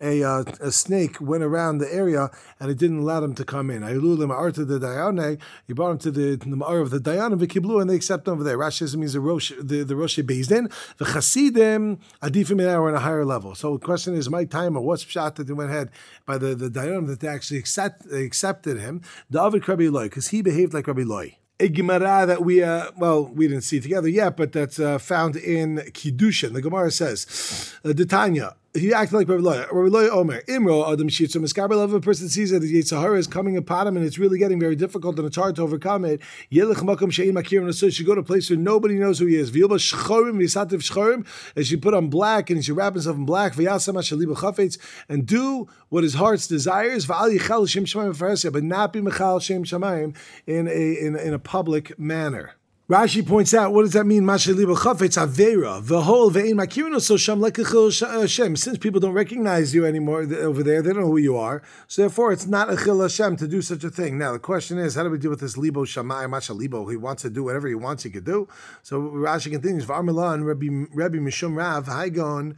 a, 0.00 0.22
uh, 0.22 0.44
a 0.60 0.70
snake 0.70 1.20
went 1.20 1.42
around 1.42 1.78
the 1.78 1.92
area 1.92 2.30
and 2.60 2.70
it 2.70 2.78
didn't 2.78 2.98
allow 2.98 3.20
them 3.20 3.34
to 3.34 3.44
come 3.44 3.70
in. 3.70 3.82
He 3.82 3.98
brought 3.98 5.90
him 5.90 5.98
to 5.98 6.10
the, 6.10 6.36
the 6.36 6.56
Ma'ar 6.56 6.82
of 6.82 6.90
the 6.90 6.98
Dayan 6.98 7.38
Vikiblu 7.38 7.80
and 7.80 7.88
they 7.88 7.94
accept 7.94 8.28
him 8.28 8.34
over 8.34 8.44
there. 8.44 8.58
Rashi 8.58 8.94
means 8.96 9.14
the 9.14 9.20
Rosh 9.20 9.52
the, 9.58 9.84
the 9.84 9.96
Rosh 9.96 10.18
Bezdin. 10.18 10.72
The 10.98 11.04
Chasidim 11.06 11.98
Adifim 12.22 12.62
are 12.66 12.88
on 12.88 12.94
a 12.94 13.00
higher 13.00 13.24
level. 13.24 13.54
So 13.54 13.76
the 13.76 13.84
question 13.84 14.14
is 14.14 14.28
my 14.28 14.44
time 14.44 14.76
or 14.76 14.82
what's 14.82 15.02
shot 15.02 15.36
that 15.36 15.46
they 15.46 15.52
went 15.52 15.70
ahead 15.70 15.90
by 16.26 16.38
the, 16.38 16.54
the 16.54 16.68
Dayan 16.68 17.06
that 17.06 17.20
they 17.20 17.28
actually 17.28 17.58
accept, 17.58 18.08
they 18.08 18.24
accepted 18.24 18.78
him. 18.78 19.02
David 19.30 19.68
Rabbi 19.68 19.88
Loi, 19.88 20.04
because 20.04 20.28
he 20.28 20.42
behaved 20.42 20.74
like 20.74 20.86
Rabbi 20.86 21.02
Loi 21.02 21.36
a 21.58 21.68
Gemara 21.68 22.26
that 22.26 22.44
we, 22.44 22.62
uh, 22.62 22.90
well, 22.96 23.26
we 23.26 23.48
didn't 23.48 23.64
see 23.64 23.80
together 23.80 24.08
yet, 24.08 24.36
but 24.36 24.52
that's 24.52 24.78
uh, 24.78 24.98
found 24.98 25.36
in 25.36 25.76
Kiddushin. 25.92 26.52
The 26.52 26.60
Gemara 26.60 26.90
says, 26.90 27.74
uh, 27.84 27.94
Tanya, 27.94 28.56
he 28.76 28.92
acted 28.92 29.16
like 29.16 29.28
Rabbi 29.28 29.42
Loya. 29.42 29.66
Rabbi 29.72 29.88
Loya 29.88 30.10
Omer, 30.10 30.42
Imro 30.42 30.90
Adam 30.92 31.08
Shitzu 31.08 31.36
Miskaber 31.36 31.76
Love, 31.76 31.92
a 31.92 32.00
person 32.00 32.28
sees 32.28 32.50
that 32.50 32.60
the 32.60 32.72
Yitzhahara 32.72 33.18
is 33.18 33.26
coming 33.26 33.56
upon 33.56 33.86
him 33.86 33.96
and 33.96 34.04
it's 34.04 34.18
really 34.18 34.38
getting 34.38 34.60
very 34.60 34.76
difficult 34.76 35.18
and 35.18 35.26
it's 35.26 35.36
hard 35.36 35.56
to 35.56 35.62
overcome 35.62 36.04
it. 36.04 36.20
Yelich 36.52 36.76
Makam 36.76 37.10
Shein 37.10 37.32
Makir 37.32 37.62
and 37.62 37.74
so 37.74 37.90
should 37.90 38.06
go 38.06 38.14
to 38.14 38.20
a 38.20 38.24
place 38.24 38.50
where 38.50 38.58
nobody 38.58 38.94
knows 38.94 39.18
who 39.18 39.26
he 39.26 39.36
is. 39.36 39.50
Vilba 39.50 39.78
Shchorim, 39.78 40.36
Visativ 40.36 40.82
Shchorim, 40.82 41.26
and 41.56 41.66
she 41.66 41.76
put 41.76 41.94
on 41.94 42.08
black 42.08 42.50
and 42.50 42.64
she 42.64 42.72
wrap 42.72 42.94
himself 42.94 43.16
in 43.16 43.26
black, 43.26 43.54
Vyasama 43.54 43.98
Shaliba 43.98 44.36
Chafetz, 44.36 44.78
and 45.08 45.26
do 45.26 45.68
what 45.88 46.04
his 46.04 46.14
heart's 46.14 46.46
desires, 46.46 47.04
Val 47.04 47.30
Yichal 47.30 47.68
Shem 47.68 47.84
Shemayim 47.84 48.52
but 48.52 48.62
not 48.62 48.92
be 48.92 49.00
Mechal 49.00 49.40
Shem 49.40 49.64
Shemayim 49.64 50.16
in 50.46 50.68
a, 50.68 50.70
in, 50.70 51.16
in 51.16 51.34
a 51.34 51.38
public 51.38 51.98
manner. 51.98 52.54
Rashi 52.88 53.26
points 53.26 53.52
out, 53.52 53.72
what 53.72 53.82
does 53.82 53.94
that 53.94 54.06
mean? 54.06 54.22
Mashaliba 54.22 54.76
chafetz 54.76 55.18
avera 55.20 55.82
whole 56.02 56.30
ve'in 56.30 56.52
makirino 56.52 57.00
so 57.00 57.16
sham 57.16 57.42
Hashem. 57.42 58.54
Since 58.54 58.78
people 58.78 59.00
don't 59.00 59.12
recognize 59.12 59.74
you 59.74 59.84
anymore 59.84 60.20
over 60.20 60.62
there, 60.62 60.82
they 60.82 60.92
don't 60.92 61.02
know 61.02 61.08
who 61.08 61.16
you 61.16 61.36
are. 61.36 61.62
So 61.88 62.02
therefore, 62.02 62.30
it's 62.30 62.46
not 62.46 62.72
a 62.72 62.76
chil 62.76 63.00
Hashem 63.00 63.38
to 63.38 63.48
do 63.48 63.60
such 63.60 63.82
a 63.82 63.90
thing. 63.90 64.18
Now 64.18 64.30
the 64.30 64.38
question 64.38 64.78
is, 64.78 64.94
how 64.94 65.02
do 65.02 65.10
we 65.10 65.18
deal 65.18 65.30
with 65.30 65.40
this 65.40 65.56
libo 65.56 65.84
shamai 65.84 66.30
mashalibo? 66.30 66.88
He 66.88 66.96
wants 66.96 67.22
to 67.22 67.30
do 67.30 67.42
whatever 67.42 67.66
he 67.66 67.74
wants, 67.74 68.04
he 68.04 68.10
could 68.10 68.24
do. 68.24 68.46
So 68.84 69.00
Rashi 69.00 69.50
continues, 69.50 69.84
v'armelan 69.84 70.46
Rabbi 70.46 70.86
Rabbi 70.94 71.16
Mishum 71.16 71.56
Rav 71.56 71.88
Hai 71.88 72.10
Gaon 72.10 72.54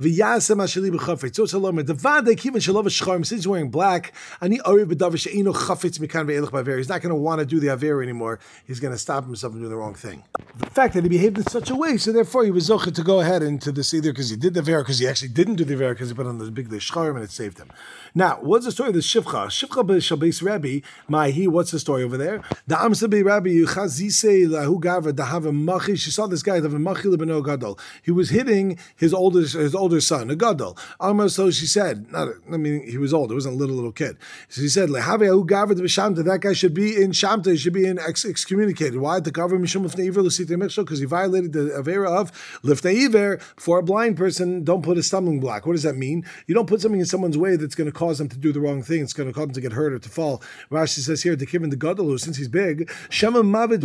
v'yasem 0.00 0.58
mashaliba 0.58 1.00
chafetz. 1.00 1.34
So 1.34 1.46
shalom 1.46 1.78
devade 1.78 2.36
kiven 2.36 2.62
shalom 2.62 2.86
shcharim. 2.86 3.26
Since 3.26 3.30
he's 3.30 3.48
wearing 3.48 3.72
black, 3.72 4.12
ani 4.40 4.60
ariv 4.60 4.92
b'davar 4.92 5.18
she'ino 5.18 5.52
chafetz 5.52 5.98
mikan 5.98 6.28
ve'elach. 6.28 6.76
He's 6.76 6.88
not 6.88 7.02
going 7.02 7.10
to 7.10 7.16
want 7.16 7.40
to 7.40 7.44
do 7.44 7.58
the 7.58 7.72
aver 7.72 8.00
anymore. 8.00 8.38
He's 8.64 8.78
going 8.78 8.92
to 8.92 8.98
stop 8.98 9.24
himself 9.24 9.54
from 9.54 9.60
doing 9.60 9.71
the 9.72 9.78
wrong 9.78 9.94
thing. 9.94 10.22
The 10.58 10.66
fact 10.66 10.92
that 10.94 11.02
he 11.02 11.08
behaved 11.08 11.38
in 11.38 11.44
such 11.44 11.70
a 11.70 11.74
way, 11.74 11.96
so 11.96 12.12
therefore 12.12 12.44
he 12.44 12.50
was 12.50 12.68
zocher 12.68 12.94
to 12.94 13.02
go 13.02 13.20
ahead 13.20 13.42
into 13.42 13.72
this 13.72 13.94
either 13.94 14.12
because 14.12 14.28
he 14.28 14.36
did 14.36 14.52
the 14.52 14.60
ver, 14.60 14.82
because 14.82 14.98
he 14.98 15.08
actually 15.08 15.30
didn't 15.30 15.56
do 15.56 15.64
the 15.64 15.76
ver, 15.76 15.94
because 15.94 16.10
he 16.10 16.14
put 16.14 16.26
on 16.26 16.38
the 16.38 16.50
big 16.50 16.68
shcharim 16.68 17.14
and 17.14 17.24
it 17.24 17.30
saved 17.30 17.58
him. 17.58 17.70
Now, 18.14 18.38
what's 18.42 18.66
the 18.66 18.72
story 18.72 18.90
of 18.90 18.94
the 18.94 19.00
Shivcha? 19.00 19.46
Shivcha 19.46 19.86
b'Shabes 19.86 20.42
Rabbi, 20.42 20.80
my 21.08 21.30
he, 21.30 21.48
what's 21.48 21.70
the 21.70 21.78
story 21.78 22.02
over 22.04 22.18
there? 22.18 22.42
The 22.66 22.74
Amsa 22.74 23.08
Rabbi, 23.24 23.48
Yuchazise 23.48 24.46
lahu 24.46 24.78
gava 24.78 25.12
dahava 25.12 25.54
machi. 25.54 25.96
She 25.96 26.10
saw 26.10 26.26
this 26.26 26.42
guy, 26.42 26.60
the 26.60 26.68
machi 26.68 27.08
lebeno 27.08 27.42
gadol. 27.42 27.78
He 28.02 28.10
was 28.10 28.28
hitting 28.28 28.78
his 28.94 29.14
older 29.14 29.40
his 29.40 29.74
older 29.74 30.02
son, 30.02 30.30
a 30.30 30.36
gadol. 30.36 30.76
Amar, 31.00 31.30
so 31.30 31.50
she 31.50 31.66
said, 31.66 32.12
not, 32.12 32.28
I 32.52 32.58
mean, 32.58 32.86
he 32.86 32.98
was 32.98 33.14
old, 33.14 33.32
it 33.32 33.34
wasn't 33.34 33.54
a 33.54 33.58
little 33.58 33.76
little 33.76 33.92
kid. 33.92 34.18
So 34.50 34.60
he 34.60 34.68
said, 34.68 34.90
lehave 34.90 35.26
hu 35.26 35.46
gava 35.46 35.72
b'shamta. 35.72 36.22
That 36.22 36.40
guy 36.40 36.52
should 36.52 36.74
be 36.74 37.00
in 37.02 37.12
shamta. 37.12 37.52
He 37.52 37.56
should 37.56 37.72
be 37.72 37.86
in 37.86 37.98
ex- 37.98 38.26
excommunicated. 38.26 39.00
Why? 39.00 39.20
The 39.20 39.32
cover 39.32 39.61
mishum 39.62 39.86
iver 39.86 40.84
because 40.84 40.98
he 40.98 41.06
violated 41.06 41.52
the 41.52 41.70
avera 41.70 42.08
of 42.08 42.32
lifnei 42.62 43.06
iver. 43.06 43.38
For 43.56 43.78
a 43.78 43.82
blind 43.82 44.16
person, 44.16 44.64
don't 44.64 44.82
put 44.82 44.98
a 44.98 45.02
stumbling 45.02 45.40
block. 45.40 45.66
What 45.66 45.72
does 45.72 45.82
that 45.84 45.96
mean? 45.96 46.24
You 46.46 46.54
don't 46.54 46.66
put 46.66 46.80
something 46.80 47.00
in 47.00 47.06
someone's 47.06 47.38
way 47.38 47.56
that's 47.56 47.74
going 47.74 47.90
to 47.90 47.92
cause 47.92 48.18
them 48.18 48.28
to 48.28 48.36
do 48.36 48.52
the 48.52 48.60
wrong 48.60 48.82
thing. 48.82 49.02
It's 49.02 49.12
going 49.12 49.28
to 49.28 49.32
cause 49.32 49.46
them 49.46 49.54
to 49.54 49.60
get 49.60 49.72
hurt 49.72 49.92
or 49.92 49.98
to 49.98 50.08
fall. 50.08 50.42
Rashi 50.70 50.98
says 50.98 51.22
here, 51.22 51.36
the 51.36 51.46
Kivin 51.46 51.70
the 51.70 51.76
Gadol, 51.76 52.18
since 52.18 52.36
he's 52.36 52.48
big, 52.48 52.90
Shema 53.08 53.42
Maybe 53.42 53.76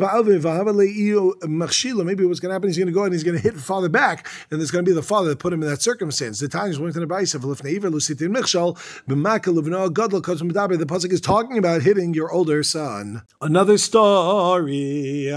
what's 2.26 2.40
going 2.40 2.50
to 2.50 2.54
happen, 2.54 2.70
he's 2.70 2.78
going 2.78 2.88
to 2.88 2.94
go 2.94 3.04
and 3.04 3.14
he's 3.14 3.24
going 3.24 3.38
to 3.38 3.44
hit 3.44 3.56
father 3.56 3.90
back, 3.90 4.28
and 4.50 4.60
there's 4.60 4.72
going 4.72 4.84
to 4.84 4.90
be 4.90 4.96
the 4.96 5.04
father 5.04 5.30
that 5.30 5.40
put 5.40 5.54
him 5.54 5.62
in 5.62 5.70
that 5.70 5.82
circumstance. 5.82 6.40
The 6.40 6.48
time 6.48 6.72
is 6.72 6.78
going 6.78 6.94
to 6.94 7.00
the 7.00 7.08
of 7.08 7.42
Lifnei 7.42 7.80
Lusitin 7.80 8.36
Michshal, 8.36 8.78
B'makal 9.08 9.58
Levno 9.58 9.94
Gadol 9.94 10.22
comes 10.22 10.40
from 10.40 10.50
The 10.50 10.86
Pasuk 10.86 11.12
is 11.12 11.22
talking 11.22 11.58
about 11.58 11.82
hitting 11.82 12.14
your 12.14 12.32
older 12.32 12.64
son. 12.64 13.24
Another 13.42 13.78
story. 13.78 15.32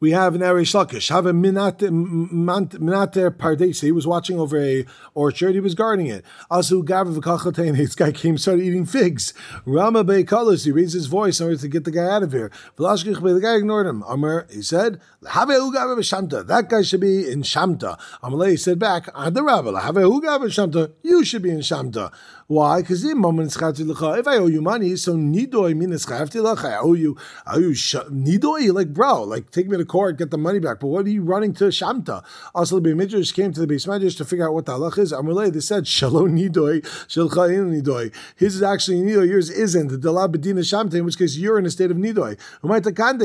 We 0.00 0.10
have 0.10 0.34
an 0.34 0.42
Reish 0.42 0.74
Lakish. 0.74 1.08
Have 1.08 1.24
a 1.24 1.32
Pardesi. 3.30 3.84
He 3.84 3.92
was 3.92 4.06
watching 4.06 4.38
over 4.38 4.60
a 4.60 4.84
orchard. 5.14 5.54
He 5.54 5.60
was 5.60 5.74
guarding 5.74 6.08
it. 6.08 6.24
Asu 6.50 6.84
This 7.76 7.94
guy 7.94 8.12
came, 8.12 8.36
started 8.36 8.64
eating 8.64 8.84
figs. 8.86 9.32
Rama 9.64 10.04
Beikalos. 10.04 10.64
He 10.64 10.72
raised 10.72 10.94
his 10.94 11.06
voice 11.06 11.40
in 11.40 11.46
order 11.46 11.58
to 11.58 11.68
get 11.68 11.84
the 11.84 11.90
guy 11.90 12.04
out 12.04 12.22
of 12.22 12.32
here. 12.32 12.50
The 12.76 13.40
guy 13.40 13.54
ignored 13.54 13.86
him. 13.86 14.02
Amr, 14.02 14.46
he 14.50 14.62
said, 14.62 15.00
That 15.22 16.66
guy 16.68 16.82
should 16.82 17.00
be 17.00 17.30
in 17.30 17.42
Shamta. 17.42 17.98
Amalei 18.22 18.58
said 18.58 18.78
back, 18.78 19.06
the 19.06 19.42
Rabbi, 19.42 20.90
You 21.02 21.24
should 21.24 21.42
be 21.42 21.50
in 21.50 21.60
Shamta. 21.60 22.12
Why? 22.46 22.82
Because 22.82 23.04
if 23.04 23.16
I 23.16 24.36
owe 24.36 24.46
you 24.46 24.60
money, 24.60 24.96
so 24.96 25.14
nidoy 25.14 25.74
means 25.74 26.06
I 26.10 26.76
owe 26.76 26.92
you. 26.92 27.16
I 27.46 27.54
owe 27.54 27.58
you 27.58 27.70
nidoy. 27.70 28.72
Like 28.72 28.92
bro, 28.92 29.22
like 29.22 29.50
take 29.50 29.68
me 29.68 29.78
to 29.78 29.84
court, 29.84 30.18
get 30.18 30.30
the 30.30 30.36
money 30.36 30.58
back. 30.58 30.80
But 30.80 30.88
what 30.88 31.06
are 31.06 31.10
you 31.10 31.22
running 31.22 31.54
to 31.54 31.64
Shamta? 31.64 32.22
Also, 32.54 32.80
the 32.80 32.94
Midrash 32.94 33.32
came 33.32 33.52
to 33.54 33.60
the 33.60 33.66
base 33.66 33.86
Midrash 33.86 34.16
to 34.16 34.26
figure 34.26 34.46
out 34.46 34.52
what 34.52 34.66
the 34.66 34.72
halach 34.72 34.98
is. 34.98 35.12
Amalei, 35.12 35.52
they 35.52 35.60
said 35.60 35.86
shalom 35.88 36.36
nidoy, 36.36 36.82
shalcha 37.08 37.54
in 37.54 37.82
nidoy. 37.82 38.14
His 38.36 38.56
is 38.56 38.62
actually 38.62 38.98
nidoy. 38.98 39.28
Yours 39.28 39.48
isn't. 39.48 39.88
The 39.88 40.12
bedina 40.12 40.60
Shamta. 40.60 40.94
In 40.94 41.06
which 41.06 41.16
case 41.16 41.36
you're 41.36 41.58
in 41.58 41.64
a 41.64 41.70
state 41.70 41.90
of 41.90 41.96
nidoy. 41.96 42.38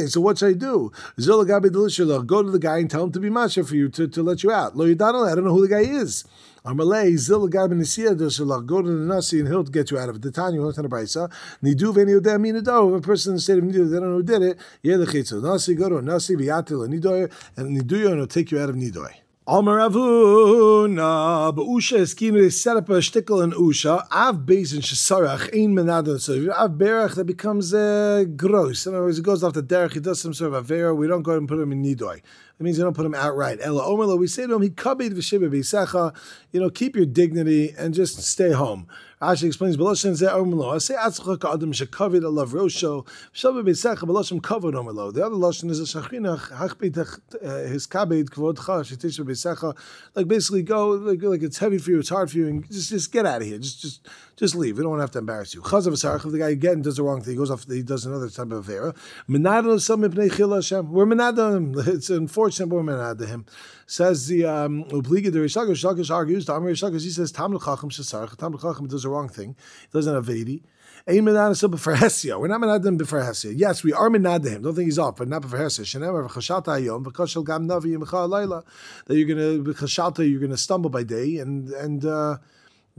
So 0.10 0.22
what 0.22 0.38
should 0.38 0.50
I 0.50 0.54
do? 0.54 0.92
Go 1.18 2.44
to 2.44 2.52
the 2.52 2.60
guy 2.60 2.78
and 2.78 2.90
tell 2.90 3.04
him 3.04 3.12
to 3.12 3.20
be 3.20 3.30
masha 3.30 3.64
for 3.64 3.76
you 3.76 3.90
to, 3.90 4.08
to 4.08 4.24
let 4.24 4.44
you 4.44 4.52
out. 4.52 4.78
Lo 4.78 4.86
I 4.86 4.94
don't 4.94 5.44
know 5.44 5.54
who 5.54 5.68
the 5.68 5.68
guy 5.68 5.82
is. 5.82 6.24
Amalei 6.70 7.18
zil 7.18 7.48
gab 7.48 7.72
nisia 7.72 8.16
doshalach. 8.16 8.64
Go 8.64 8.84
to 8.84 8.88
the 8.88 8.94
nasi 8.94 9.40
and 9.40 9.48
he'll 9.48 9.64
get 9.64 9.90
you 9.90 9.98
out 9.98 10.10
of 10.10 10.18
it. 10.18 10.22
The 10.22 10.32
Tanya 10.32 10.62
went 10.62 10.76
to 10.76 10.84
the 10.84 10.88
brisa. 10.88 11.32
Nidu 11.64 11.92
v'eni 11.96 12.20
yodeh 12.20 12.40
minado. 12.40 12.68
Oh, 12.70 12.96
if 12.96 13.04
a 13.04 13.08
person 13.08 13.32
in 13.32 13.36
the 13.38 13.42
state 13.42 13.58
of 13.58 13.64
nidu, 13.64 13.90
they 13.90 14.00
don't 14.00 14.10
know 14.10 14.16
who 14.18 14.24
did 14.24 14.44
it. 14.44 14.60
Yeah, 14.84 14.98
the 14.98 15.42
nasi 15.42 15.74
go 15.74 15.90
to 15.90 16.02
nasi 16.04 16.36
v'yatil 16.36 16.88
nidoy 16.88 17.32
and 17.58 17.76
niduyo 17.76 18.06
and 18.06 18.14
it'll 18.14 18.28
take 18.28 18.52
you 18.52 18.60
out 18.60 18.70
of 18.70 18.76
nidoy. 18.76 19.14
Amar 19.52 19.80
Avuna, 19.80 21.52
Usha 21.56 21.98
Eskinu, 21.98 22.40
they 22.40 22.52
set 22.52 22.78
up 22.78 22.88
a 22.90 23.00
shtickle 23.00 23.44
in 23.44 23.52
Usha, 23.54 24.06
Av 24.12 24.36
Beis 24.46 24.76
in 24.76 24.82
Shesarach, 24.82 25.52
Ein 25.52 25.74
Menadon, 25.74 26.22
so 26.22 26.34
if 26.34 26.50
Av 26.52 26.70
Berach, 26.70 27.16
that 27.16 27.24
becomes 27.24 27.74
uh, 27.74 28.26
gross. 28.36 28.86
In 28.86 28.94
other 28.94 29.06
words, 29.06 29.18
it 29.18 29.24
goes 29.24 29.44
off 29.44 29.54
the 29.54 29.64
derech, 29.64 29.94
he 29.94 30.02
does 30.02 30.22
some 30.22 30.36
sort 30.36 30.54
of 30.54 30.68
Avera, 30.68 30.96
we 30.96 31.08
don't 31.08 31.24
go 31.24 31.36
and 31.36 31.48
put 31.48 31.58
him 31.58 31.72
in 31.72 31.84
Nidoy. 31.84 32.22
That 32.60 32.64
means 32.64 32.78
you 32.78 32.84
don't 32.84 32.94
put 32.94 33.08
him 33.08 33.16
outright. 33.16 33.58
Ella 33.60 33.82
Omerlo, 33.82 34.20
we 34.20 34.28
say 34.28 34.46
to 34.46 34.54
him, 34.54 34.62
he 34.62 34.70
kabid 34.70 35.14
b'yisecha, 35.14 36.16
you 36.52 36.60
know, 36.60 36.70
keep 36.70 36.96
your 36.96 37.08
dignity 37.08 37.74
and 37.76 37.96
just 37.96 38.22
stay 38.22 38.52
home. 38.52 38.88
Rashi 39.22 39.48
explains, 39.48 39.76
Beloshin 39.76 40.12
zeh 40.12 40.32
Omerlo, 40.32 40.76
I 40.76 40.78
say 40.78 40.94
atzcha 40.94 41.38
ka'adam 41.38 41.74
shekavid 41.74 42.22
alav 42.22 42.54
rosho, 42.54 43.06
shabah 43.34 43.66
b'yisecha 43.66 44.08
b'loshim 44.08 44.40
kavod 44.40 44.76
Omerlo. 44.76 45.14
The 45.14 45.26
other 45.26 45.36
Loshin 45.36 45.70
is 45.70 45.82
a 45.82 45.84
shachrina, 45.84 46.40
hachbit 46.40 46.98
uh, 46.98 47.68
his 47.68 47.86
kabid 47.86 48.30
kvodcha, 48.30 48.86
shetisha 48.86 49.26
b'yisecha, 49.26 49.76
like 50.16 50.26
basically 50.30 50.64
go, 50.64 50.92
like, 50.92 51.22
like 51.22 51.44
it's 51.44 51.58
heavy 51.58 51.80
for 51.80 51.92
you, 51.92 52.00
it's 52.00 52.08
hard 52.08 52.32
for 52.32 52.38
you, 52.38 52.48
and 52.48 52.72
just, 52.72 52.92
just 52.92 53.12
get 53.12 53.26
out 53.26 53.42
of 53.42 53.48
here. 53.50 53.58
Just, 53.58 53.82
just, 53.82 54.08
just 54.40 54.56
leave. 54.56 54.78
We 54.78 54.84
don't 54.84 54.92
want 54.92 55.00
to 55.00 55.04
have 55.04 55.12
to 55.12 55.20
embarrass 55.20 55.54
you. 55.54 55.62
Chazav 55.62 55.92
Sarach, 55.94 56.26
if 56.26 56.32
the 56.32 56.40
guy 56.40 56.50
again 56.50 56.82
does 56.82 56.96
the 56.96 57.04
wrong 57.04 57.22
thing, 57.22 57.34
he 57.34 57.38
goes 57.38 57.52
off, 57.52 57.66
he 57.70 57.84
does 57.84 58.06
another 58.06 58.30
type 58.30 58.52
of 58.52 58.66
Hashem. 58.66 58.96
We're 59.28 61.06
menadon. 61.06 61.88
It's 62.00 62.10
unfortunate, 62.10 62.68
but 62.68 62.76
we're 62.78 62.84
menadon 62.84 63.28
him. 63.28 63.46
Says 63.86 64.28
the 64.28 64.46
um 64.46 64.86
Upliga 64.86 65.32
the 65.32 65.40
Rishakish, 65.40 65.84
Shakish 65.84 66.10
argues, 66.10 66.46
Tam 66.46 66.64
Rishakish, 66.64 67.02
he 67.02 67.10
says, 67.10 67.34
Tam 67.34 67.54
L'chachim 67.54 67.92
Shesarach, 67.92 68.38
Tam 68.38 68.54
L'chachim 68.54 68.88
does 68.88 69.04
the 69.04 69.10
wrong 69.10 69.28
thing. 69.28 69.58
He 69.82 69.88
doesn't 69.92 70.14
have 70.14 70.26
Vedi. 70.26 70.62
We're 71.08 71.22
not 71.22 71.56
menadon 71.56 72.98
before 72.98 73.22
Hesia. 73.22 73.54
Yes, 73.56 73.84
we 73.84 73.94
are 73.94 74.10
menadon 74.10 74.52
him. 74.52 74.62
Don't 74.62 74.76
think 74.76 74.86
he's 74.86 75.00
off, 75.00 75.18
but 75.18 75.28
not 75.28 75.42
before 75.42 75.60
Hesia. 75.60 75.82
Shenem 75.82 76.30
v'chashalta 76.30 76.80
hayom 76.80 77.04
v'kashal 77.04 77.44
gam 77.46 77.68
navi 77.68 77.98
yimcha. 77.98 78.64
That 79.06 79.18
you're 79.18 79.28
gonna 79.28 79.74
v'chashalta, 79.74 80.30
you're 80.30 80.40
gonna 80.40 80.56
stumble 80.56 80.90
by 80.90 81.04
day 81.04 81.38
and 81.38 81.70
and. 81.72 82.06
uh 82.06 82.38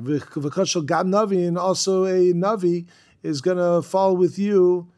V'kashal 0.02 0.86
gam 0.86 1.10
navi, 1.10 1.46
and 1.46 1.58
also 1.58 2.04
a 2.04 2.32
navi 2.32 2.86
is 3.22 3.40
going 3.40 3.58
to 3.58 3.86
fall 3.86 4.16
with 4.16 4.38
you, 4.38 4.88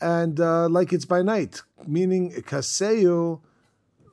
and 0.00 0.40
uh, 0.40 0.68
like 0.68 0.92
it's 0.92 1.04
by 1.04 1.22
night, 1.22 1.62
meaning 1.86 2.32
kaseyu. 2.32 3.40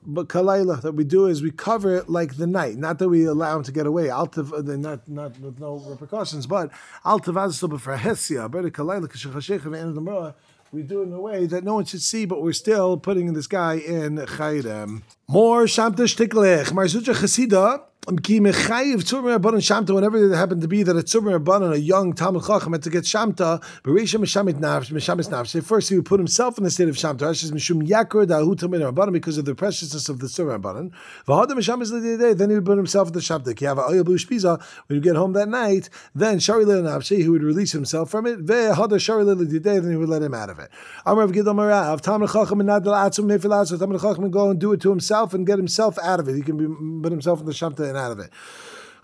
But 0.08 0.28
kalayla 0.28 0.82
that 0.82 0.92
we 0.92 1.02
do 1.02 1.26
is 1.26 1.42
we 1.42 1.50
cover 1.50 1.96
it 1.96 2.08
like 2.08 2.36
the 2.36 2.46
night, 2.46 2.76
not 2.76 3.00
that 3.00 3.08
we 3.08 3.24
allow 3.24 3.56
him 3.56 3.64
to 3.64 3.72
get 3.72 3.86
away. 3.86 4.04
Altav, 4.04 4.52
uh, 4.52 4.76
not 4.76 5.08
not 5.08 5.38
with 5.40 5.58
no 5.58 5.78
repercussions, 5.78 6.46
but 6.46 6.70
altavaz 7.04 7.58
for 7.58 7.96
hesia. 7.96 8.48
But 8.48 8.66
kalayla 8.66 9.08
kashachashech 9.08 10.34
we 10.72 10.82
do 10.82 11.00
it 11.00 11.04
in 11.04 11.12
a 11.12 11.20
way 11.20 11.46
that 11.46 11.64
no 11.64 11.74
one 11.74 11.84
should 11.84 12.02
see, 12.02 12.24
but 12.26 12.42
we're 12.42 12.52
still 12.52 12.96
putting 12.96 13.32
this 13.32 13.46
guy 13.46 13.74
in 13.74 14.16
chayrem. 14.16 15.02
More 15.28 15.64
shamtish 15.64 16.16
tiklech. 16.16 16.72
Marzucha 16.72 17.14
chasida 17.14 17.82
Whenever 18.06 18.38
it 18.38 20.36
happened 20.36 20.62
to 20.62 20.68
be 20.68 20.84
that 20.84 20.94
a 20.96 21.00
tzumar 21.00 21.40
rabbanon, 21.40 21.72
a 21.72 21.80
young 21.80 22.12
Talmud 22.12 22.44
Chacham, 22.46 22.72
had 22.72 22.84
to 22.84 22.90
get 22.90 23.02
shamta, 23.02 23.60
first 25.64 25.88
he 25.88 25.96
would 25.96 26.04
put 26.04 26.20
himself 26.20 26.56
in 26.56 26.62
the 26.62 26.70
state 26.70 26.88
of 26.88 26.94
shamta, 26.94 27.26
because 29.12 29.38
of 29.38 29.44
the 29.44 29.56
preciousness 29.56 30.08
of 30.08 30.20
the 30.20 30.28
tzumar 30.28 30.60
rabbanon. 30.60 30.92
Then 32.38 32.50
he 32.50 32.54
would 32.54 32.64
put 32.64 32.76
himself 32.76 33.08
in 33.08 33.14
the 33.14 33.18
shamta. 33.18 33.46
When 34.86 34.96
you 34.96 35.02
get 35.02 35.16
home 35.16 35.32
that 35.32 35.48
night, 35.48 35.90
then 36.14 36.38
he 36.38 37.28
would 37.28 37.42
release 37.42 37.72
himself 37.72 38.08
from 38.08 38.26
it. 38.26 38.46
Then 38.46 38.72
he 38.72 39.96
would 39.96 40.08
let 40.08 40.22
him 40.22 40.32
out 40.32 40.50
of 40.50 40.60
it. 40.60 40.70
Talmud 41.04 42.30
Chacham 42.32 42.58
would 42.58 44.32
go 44.32 44.50
and 44.50 44.60
do 44.60 44.72
it 44.72 44.80
to 44.80 44.90
himself 44.90 45.34
and 45.34 45.44
get 45.44 45.58
himself 45.58 45.98
out 46.00 46.20
of 46.20 46.28
it. 46.28 46.36
He 46.36 46.42
can 46.42 47.02
put 47.02 47.10
himself 47.10 47.40
in 47.40 47.46
the 47.46 47.52
shamta 47.52 47.95
out 47.98 48.12
of 48.12 48.18
it. 48.18 48.30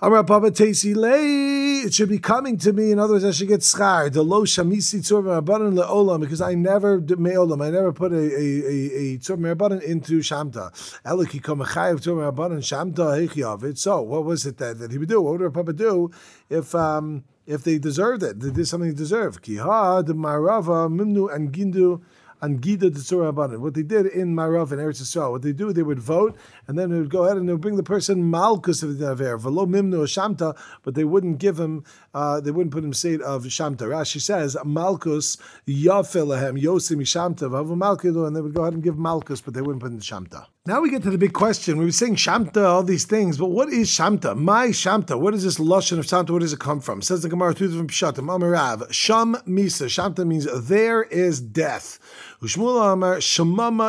It 0.05 1.95
should 1.95 2.09
be 2.09 2.19
coming 2.19 2.59
to 2.59 2.73
me. 2.73 2.91
In 2.91 2.99
other 2.99 3.13
words, 3.13 3.25
I 3.25 3.31
should 3.31 3.47
get 3.47 3.61
schar. 3.61 4.13
The 4.13 4.25
lo 4.25 4.43
shamisi 4.43 4.99
tzur 4.99 5.23
leolam 5.23 6.21
because 6.21 6.41
I 6.41 6.55
never 6.55 7.01
meolam. 7.01 7.65
I 7.65 7.71
never 7.71 7.93
put 7.93 8.13
a 8.13 8.17
a 8.17 8.19
a, 8.19 8.97
a 8.97 9.13
into 9.15 10.19
shamta. 10.19 10.73
Eliki 11.05 11.41
kamechayev 11.41 12.01
tzur 12.01 12.17
shamta 12.35 13.29
hechiyav. 13.29 13.79
So 13.79 14.03
what 14.03 14.25
was 14.25 14.45
it 14.45 14.59
that, 14.59 14.81
that 14.81 14.91
he 14.91 14.99
would 14.99 15.09
do? 15.09 15.21
What 15.21 15.39
would 15.39 15.43
a 15.43 15.51
Papa 15.53 15.73
do 15.73 16.11
if 16.51 16.75
um 16.75 17.23
if 17.47 17.63
they 17.63 17.79
deserved 17.79 18.25
it? 18.25 18.41
They 18.41 18.51
did 18.51 18.67
something 18.67 18.91
they 18.91 18.97
deserved. 18.97 19.45
Kiha 19.45 20.05
the 20.05 20.17
marava 20.17 20.93
mimnu 20.93 21.33
and 21.33 21.53
gindu 21.53 22.03
and 22.43 22.61
Gida 22.61 22.91
Tzura 22.91 23.33
Abanan. 23.33 23.61
What 23.61 23.75
they 23.75 23.85
did 23.85 24.07
in 24.07 24.35
Marav 24.35 24.73
and 24.73 24.81
Eretz 24.81 25.01
Yisrael, 25.01 25.31
what 25.31 25.43
they 25.43 25.53
do, 25.53 25.73
they 25.73 25.85
would 25.85 26.01
vote, 26.01 26.37
and 26.67 26.79
then 26.79 26.91
they 26.91 26.99
would 26.99 27.11
go 27.11 27.25
ahead 27.25 27.37
and 27.37 27.49
they 27.49 27.53
would 27.53 27.61
bring 27.61 27.77
the 27.77 27.83
person 27.83 28.31
Malkus 28.31 28.83
of 28.83 28.99
the 28.99 29.11
Aver, 29.11 29.37
Velo 29.37 29.67
Mimnu 29.67 30.05
Shamta, 30.05 30.57
but 30.83 30.95
they 30.95 31.05
wouldn't 31.05 31.39
give 31.39 31.59
him, 31.59 31.85
uh, 32.15 32.41
they 32.41 32.51
wouldn't 32.51 32.73
put 32.73 32.85
him 32.85 32.93
state 32.93 33.21
of 33.21 33.45
Shamta. 33.45 33.83
Rashi 33.83 34.21
says, 34.21 34.57
Malkus 34.65 35.39
Yafelahem 35.67 36.61
Yosim 36.61 37.01
Shamta, 37.01 37.51
Vavu 37.51 37.77
Malkidu, 37.77 38.27
and 38.27 38.37
they 38.37 38.41
would 38.41 38.55
go 38.55 38.63
ahead 38.63 38.75
and 38.75 38.83
give 38.83 38.97
Malkus, 38.97 39.43
but 39.45 39.55
they 39.55 39.61
wouldn't 39.61 39.83
put 39.83 39.93
in 39.93 39.99
Shamta. 39.99 40.47
Now 40.65 40.81
we 40.81 40.91
get 40.91 41.03
to 41.03 41.11
the 41.11 41.19
big 41.19 41.33
question. 41.33 41.79
We 41.79 41.87
were 41.87 41.91
saying 41.91 42.15
Shamta, 42.15 42.65
all 42.65 42.85
these 42.85 43.05
things, 43.05 43.37
but 43.37 43.49
what 43.49 43.69
is 43.69 43.89
Shamta? 43.89 44.37
My 44.37 44.69
Shamta. 44.69 45.19
What 45.19 45.35
is 45.35 45.43
this 45.43 45.59
Lashon 45.59 45.99
of 45.99 46.07
Shamta? 46.07 46.31
Where 46.31 46.39
does 46.39 46.53
it 46.53 46.61
come 46.61 46.81
from? 46.81 47.03
Says 47.03 47.23
the 47.23 47.29
Gemara, 47.29 47.53
two 47.53 47.67
different 47.67 47.91
Pshatim. 47.91 48.29
Amarav. 48.29 48.93
Sham 48.93 49.35
Misa. 49.49 49.87
Shamta 49.87 50.25
means 50.25 50.47
there 50.69 51.03
is 51.03 51.41
death. 51.41 51.99
Amar 52.43 53.19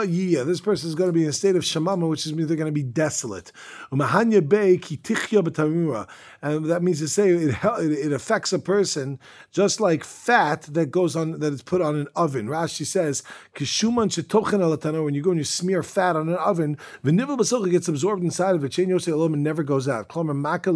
Yiyah. 0.05 0.45
This 0.45 0.61
person 0.61 0.87
is 0.87 0.93
going 0.93 1.09
to 1.09 1.13
be 1.13 1.23
in 1.23 1.29
a 1.29 1.33
state 1.33 1.55
of 1.55 1.63
Shamama, 1.63 2.07
which 2.07 2.27
means 2.27 2.47
they're 2.47 2.55
going 2.55 2.67
to 2.67 2.71
be 2.71 2.83
desolate. 2.83 3.51
Umahanya 3.91 4.47
Bei 4.47 4.77
Kitichya 4.77 5.43
B'tamura. 5.43 6.07
And 6.43 6.65
that 6.67 6.83
means 6.83 6.99
to 6.99 7.07
say 7.07 7.29
it, 7.29 7.55
it 7.63 8.13
affects 8.13 8.53
a 8.53 8.59
person 8.59 9.19
just 9.51 9.79
like 9.79 10.03
fat 10.03 10.61
that 10.63 10.91
goes 10.91 11.15
on, 11.15 11.39
that 11.39 11.51
is 11.51 11.63
put 11.63 11.81
on 11.81 11.95
an 11.95 12.07
oven. 12.15 12.47
Rashi 12.47 12.85
says, 12.85 13.23
Kishuman 13.55 14.09
Shetochen 14.09 14.59
Alatana, 14.59 15.03
when 15.03 15.15
you 15.15 15.23
go 15.23 15.31
and 15.31 15.39
you 15.39 15.45
smear 15.45 15.81
fat 15.81 16.15
on 16.15 16.29
an 16.29 16.35
oven, 16.35 16.77
the 17.01 17.11
nivel 17.11 17.37
basocha 17.37 17.71
gets 17.71 17.87
absorbed 17.87 18.23
inside 18.23 18.53
of 18.53 18.63
it. 18.63 18.69
Chain 18.69 18.89
Yosei 18.89 19.13
Alom 19.13 19.33
and 19.33 19.41
never 19.41 19.63
goes 19.63 19.87
out. 19.87 20.09
Klomer 20.09 20.35
Maka 20.35 20.71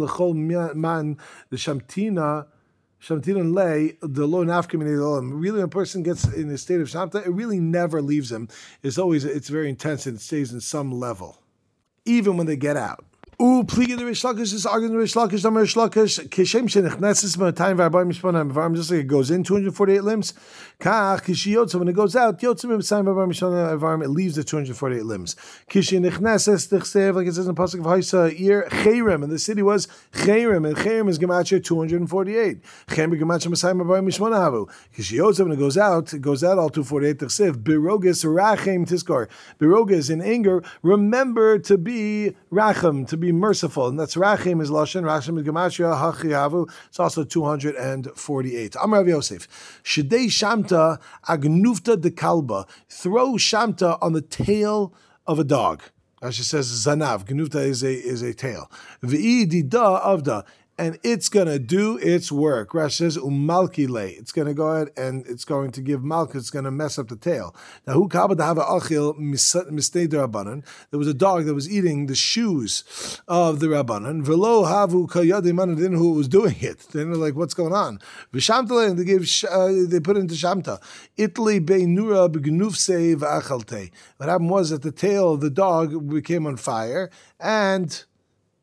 Man, 0.74 1.16
the 1.50 1.56
Shamtina, 1.56 2.46
Shamtin 3.00 3.54
lay 3.54 3.96
the 4.00 4.26
lo 4.26 4.44
nafkim 4.44 4.82
um, 5.18 5.32
Really, 5.32 5.56
when 5.56 5.64
a 5.64 5.68
person 5.68 6.02
gets 6.02 6.24
in 6.26 6.50
a 6.50 6.58
state 6.58 6.80
of 6.80 6.88
shamta, 6.88 7.24
it 7.26 7.30
really 7.30 7.60
never 7.60 8.02
leaves 8.02 8.32
him. 8.32 8.48
It's 8.82 8.98
always 8.98 9.24
it's 9.24 9.48
very 9.48 9.68
intense 9.68 10.06
and 10.06 10.16
it 10.16 10.20
stays 10.20 10.52
in 10.52 10.60
some 10.60 10.90
level, 10.90 11.38
even 12.04 12.36
when 12.36 12.46
they 12.46 12.56
get 12.56 12.76
out. 12.76 13.04
U 13.40 13.62
pliga 13.62 13.96
the 13.96 14.04
Rish 14.04 14.24
Lakish 14.24 14.52
is 14.52 14.66
arguing 14.66 14.92
the 14.92 14.98
Rish 14.98 15.14
Lakish, 15.14 15.42
the 15.42 15.50
Rish 15.52 15.76
Lakish, 15.76 16.28
Kishem 16.28 16.64
Shenichnesis 16.64 17.54
Time 17.54 17.78
Varbai 17.78 18.10
Mishpanam, 18.10 18.50
Varm 18.50 18.74
just 18.74 18.90
like 18.90 18.98
it 18.98 19.06
goes 19.06 19.30
in 19.30 19.44
248 19.44 20.02
limbs. 20.02 20.34
Kach 20.80 21.22
Kishi 21.22 21.52
Yotza, 21.52 21.76
when 21.78 21.86
it 21.86 21.92
goes 21.92 22.16
out, 22.16 22.40
Yotza 22.40 22.64
Mimsayim 22.64 23.04
Varbai 23.04 23.28
Mishpanam, 23.28 23.78
Varm, 23.78 24.02
it 24.02 24.08
leaves 24.08 24.34
the 24.34 24.42
248 24.42 25.04
limbs. 25.04 25.36
Kishi 25.70 26.00
Nichnesis, 26.00 26.68
Tichsev, 26.68 27.14
like 27.14 27.28
it 27.28 27.34
says 27.34 27.46
in 27.46 27.54
the 27.54 27.62
Pasuk 27.62 27.78
of 27.78 27.86
Haisa, 27.86 28.36
Ir 28.40 28.64
Chayrim, 28.70 29.22
and 29.22 29.30
the 29.30 29.38
city 29.38 29.62
was 29.62 29.86
Chayrim, 30.14 30.66
and 30.66 30.76
Chayrim 30.76 31.08
is 31.08 31.20
Gemacha 31.20 31.62
248. 31.62 32.60
Chayrim 32.88 33.20
Gemacha 33.20 33.48
Messiah 33.48 33.72
Varbai 33.72 34.04
Mishpanavu. 34.04 34.68
Kishi 34.96 35.16
Yotza, 35.16 35.44
when 35.44 35.52
it 35.52 35.60
goes 35.60 35.78
out, 35.78 36.12
it 36.12 36.22
goes 36.22 36.42
out 36.42 36.58
all 36.58 36.70
248, 36.70 37.18
Tichsev, 37.18 37.62
Birogis 37.62 38.24
Rachem 38.24 38.84
Tiskar. 38.84 39.28
Birogis 39.60 40.10
in 40.10 40.20
anger, 40.20 40.64
remember 40.82 41.60
to 41.60 41.78
be 41.78 42.34
Rachem, 42.50 43.06
to 43.06 43.16
be 43.16 43.27
be 43.28 43.32
merciful, 43.32 43.88
and 43.88 44.00
that's 44.00 44.14
Rachim 44.14 44.62
is 44.62 44.70
Lashon, 44.70 45.02
Rachim 45.02 45.38
is 45.38 45.46
Gematria, 45.46 45.94
Hachiyavu. 45.94 46.70
It's 46.86 46.98
also 46.98 47.24
248. 47.24 48.76
Amar 48.82 49.00
Rav 49.00 49.08
Yosef, 49.08 49.82
Shedei 49.84 50.26
Shamta 50.26 50.98
Agnufta 51.28 52.00
de 52.00 52.10
Kalba. 52.10 52.66
Throw 52.88 53.34
Shamta 53.34 53.98
on 54.00 54.14
the 54.14 54.22
tail 54.22 54.94
of 55.26 55.38
a 55.38 55.44
dog. 55.44 55.82
Rashi 56.22 56.40
says 56.40 56.70
Zanav. 56.70 57.24
Gnufta 57.24 57.64
is 57.66 57.82
a 57.82 57.92
is 57.92 58.22
a 58.22 58.32
tail. 58.32 58.70
V'i 59.02 59.46
dida 59.46 60.02
avda 60.02 60.44
and 60.78 60.96
it's 61.02 61.28
going 61.28 61.48
to 61.48 61.58
do 61.58 61.98
its 61.98 62.30
work. 62.30 62.70
Rashi 62.70 62.92
says 62.92 63.18
umalkile. 63.18 64.16
It's 64.16 64.30
going 64.30 64.46
to 64.46 64.54
go 64.54 64.68
ahead 64.68 64.90
and 64.96 65.26
it's 65.26 65.44
going 65.44 65.72
to 65.72 65.80
give 65.80 66.02
malk. 66.02 66.36
It's 66.36 66.50
going 66.50 66.64
to 66.66 66.70
mess 66.70 66.98
up 67.00 67.08
the 67.08 67.16
tail. 67.16 67.54
Now 67.86 67.94
who 67.94 68.08
achil? 68.08 69.14
There 70.90 70.98
was 70.98 71.08
a 71.08 71.14
dog 71.14 71.46
that 71.46 71.54
was 71.54 71.68
eating 71.70 72.06
the 72.06 72.14
shoes 72.14 73.20
of 73.26 73.58
the 73.58 73.66
rabbanan. 73.66 74.22
Velo 74.22 74.64
havu 74.64 75.08
kayadiman 75.08 75.76
didn't 75.76 75.94
know 75.94 75.98
who 75.98 76.12
was 76.12 76.28
doing 76.28 76.56
it. 76.60 76.78
They 76.78 77.00
didn't 77.00 77.12
know 77.12 77.18
like 77.18 77.34
what's 77.34 77.54
going 77.54 77.72
on. 77.72 77.98
Vishamtale 78.32 78.90
and 78.90 78.98
they 78.98 79.04
gave 79.04 79.28
uh, 79.50 79.72
they 79.88 79.98
put 79.98 80.16
it 80.16 80.20
into 80.20 80.34
shamta. 80.34 80.80
Italy 81.16 81.58
beinura 81.60 82.28
begnufse 82.32 83.16
v'achalte. 83.16 83.90
What 84.18 84.28
happened 84.28 84.50
was 84.50 84.70
that 84.70 84.82
the 84.82 84.92
tail 84.92 85.32
of 85.32 85.40
the 85.40 85.50
dog 85.50 86.08
became 86.08 86.46
on 86.46 86.56
fire 86.56 87.10
and 87.40 88.04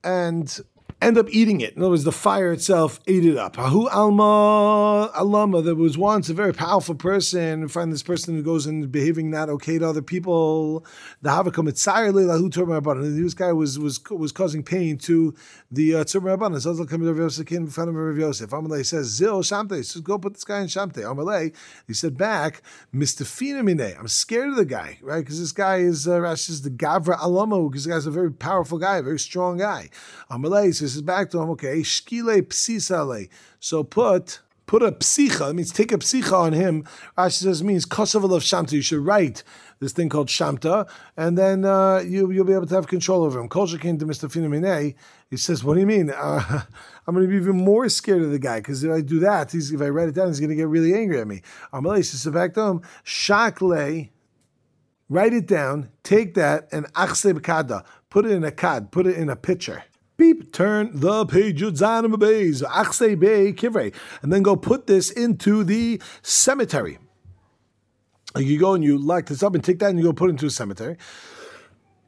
and 0.04 0.62
end 1.06 1.18
up 1.20 1.28
eating 1.30 1.62
it. 1.62 1.76
In 1.76 1.82
other 1.82 1.92
words, 1.92 2.04
the 2.04 2.12
fire 2.12 2.52
itself 2.52 3.00
ate 3.06 3.26
it 3.26 3.38
up. 3.38 3.58
Hahu 3.58 3.88
alma 3.92 5.12
alama. 5.14 5.62
There 5.62 5.76
was 5.76 5.98
once 5.98 6.30
a 6.30 6.34
very 6.34 6.54
powerful 6.54 6.96
person. 6.96 7.62
We 7.62 7.68
find 7.68 7.94
this 7.94 8.02
person 8.02 8.36
who 8.36 8.42
goes 8.42 8.66
and 8.66 8.92
behaving 8.92 9.30
not 9.30 9.50
okay 9.50 9.78
to 9.78 9.88
other 9.88 10.02
people. 10.02 10.84
The 11.22 11.30
havakam 11.30 11.70
lahu 11.70 13.24
This 13.24 13.34
guy 13.36 13.54
was 13.54 13.78
was 13.78 14.00
was 14.10 14.32
causing 14.32 14.64
pain 14.64 14.98
to 15.00 15.36
the 15.72 15.96
uh, 15.96 16.04
tzur 16.04 16.22
rabbanon. 16.22 16.60
So 16.60 16.72
of 16.72 18.86
says 18.86 19.08
zil 19.08 19.44
shamte. 19.44 19.78
He 19.78 19.84
says 19.84 20.02
go 20.02 20.18
put 20.18 20.34
this 20.34 20.44
guy 20.44 20.62
in 20.62 20.68
shamte. 20.68 21.04
Amalei. 21.04 21.54
He 21.88 21.94
said 21.94 22.18
back, 22.18 22.64
Mistafina 22.94 23.64
mine. 23.64 23.96
I'm 24.00 24.08
scared 24.08 24.50
of 24.50 24.56
the 24.56 24.66
guy, 24.66 24.98
right? 25.04 25.20
Because 25.20 25.40
this 25.40 25.52
guy 25.52 25.78
is 25.78 26.08
uh, 26.08 26.24
is 26.32 26.64
the 26.64 26.72
gavra 26.72 27.18
alama. 27.20 27.62
Because 27.70 27.86
this 27.86 27.94
guy's 27.94 28.08
a 28.08 28.12
very 28.12 28.32
powerful 28.32 28.80
guy, 28.80 28.98
a 28.98 29.04
very 29.04 29.20
strong 29.20 29.58
guy. 29.58 29.90
Amalei 30.32 30.74
says 30.74 30.95
back 31.02 31.30
to 31.32 31.42
him, 31.42 31.50
okay, 31.52 31.80
shkile 31.80 32.42
psisale. 32.44 33.30
So 33.60 33.84
put 33.84 34.42
put 34.66 34.82
a 34.82 34.92
psicha, 34.92 35.52
it 35.52 35.54
means 35.54 35.72
take 35.72 35.92
a 35.92 35.98
psicha 35.98 36.34
on 36.34 36.54
him. 36.54 36.84
Rashi 37.18 37.44
says 37.44 37.64
means 37.64 37.86
kosovel 37.86 38.36
of 38.36 38.44
shamta. 38.44 38.74
You 38.74 38.82
should 38.82 39.06
write 39.06 39.44
this 39.80 39.92
thing 39.92 40.10
called 40.10 40.28
shamta, 40.28 40.90
and 41.18 41.38
then 41.38 41.66
uh, 41.66 42.00
you 42.00 42.32
you'll 42.32 42.46
be 42.46 42.54
able 42.54 42.68
to 42.68 42.76
have 42.76 42.88
control 42.88 43.24
over 43.24 43.40
him. 43.40 43.50
Kolsha 43.50 43.80
came 43.80 43.98
to 44.00 44.06
Mr. 44.06 44.30
Finamine. 44.32 44.96
He 45.30 45.38
says, 45.38 45.64
"What 45.64 45.76
do 45.76 45.80
you 45.80 45.86
mean? 45.86 46.10
Uh, 46.12 46.62
I'm 47.08 47.14
going 47.14 47.26
to 47.26 47.30
be 47.30 47.38
even 47.38 47.58
more 47.58 47.88
scared 47.90 48.24
of 48.24 48.32
the 48.32 48.40
guy 48.40 48.60
because 48.60 48.84
if 48.84 48.92
I 48.92 49.02
do 49.02 49.20
that, 49.20 49.52
he's, 49.52 49.72
if 49.72 49.82
I 49.82 49.90
write 49.90 50.10
it 50.10 50.16
down, 50.16 50.28
he's 50.28 50.40
going 50.40 50.50
to 50.50 50.56
get 50.56 50.68
really 50.68 50.94
angry 50.94 51.20
at 51.20 51.28
me." 51.28 51.42
Amalei 51.74 52.04
says, 52.04 52.26
"Back 52.34 52.54
to 52.56 52.62
him, 52.62 52.82
shakle." 53.04 54.10
Write 55.08 55.34
it 55.34 55.46
down, 55.46 55.90
take 56.02 56.34
that, 56.34 56.68
and 56.72 56.88
achse 56.96 57.32
kada, 57.44 57.84
put 58.10 58.26
it 58.26 58.32
in 58.32 58.44
a 58.44 58.50
kad, 58.50 58.92
put 58.92 59.06
it 59.06 59.16
in 59.16 59.30
a 59.30 59.36
pitcher 59.36 59.84
beep, 60.18 60.52
turn 60.52 60.92
the 60.94 61.26
page 61.26 61.62
Achse 61.62 63.20
Bey 63.20 63.54
Kivrei, 63.54 63.94
and 64.22 64.32
then 64.32 64.44
go 64.44 64.56
put 64.56 64.88
this 64.88 65.10
into 65.12 65.64
the 65.64 66.02
cemetery. 66.22 66.98
You 68.38 68.60
go 68.60 68.74
and 68.74 68.84
you 68.84 68.98
lock 68.98 69.28
this 69.28 69.44
up 69.44 69.56
and 69.56 69.64
take 69.64 69.80
that 69.80 69.90
and 69.92 69.98
you 69.98 70.06
go 70.06 70.14
put 70.14 70.30
it 70.30 70.32
into 70.32 70.48
a 70.48 70.50
cemetery. 70.50 70.98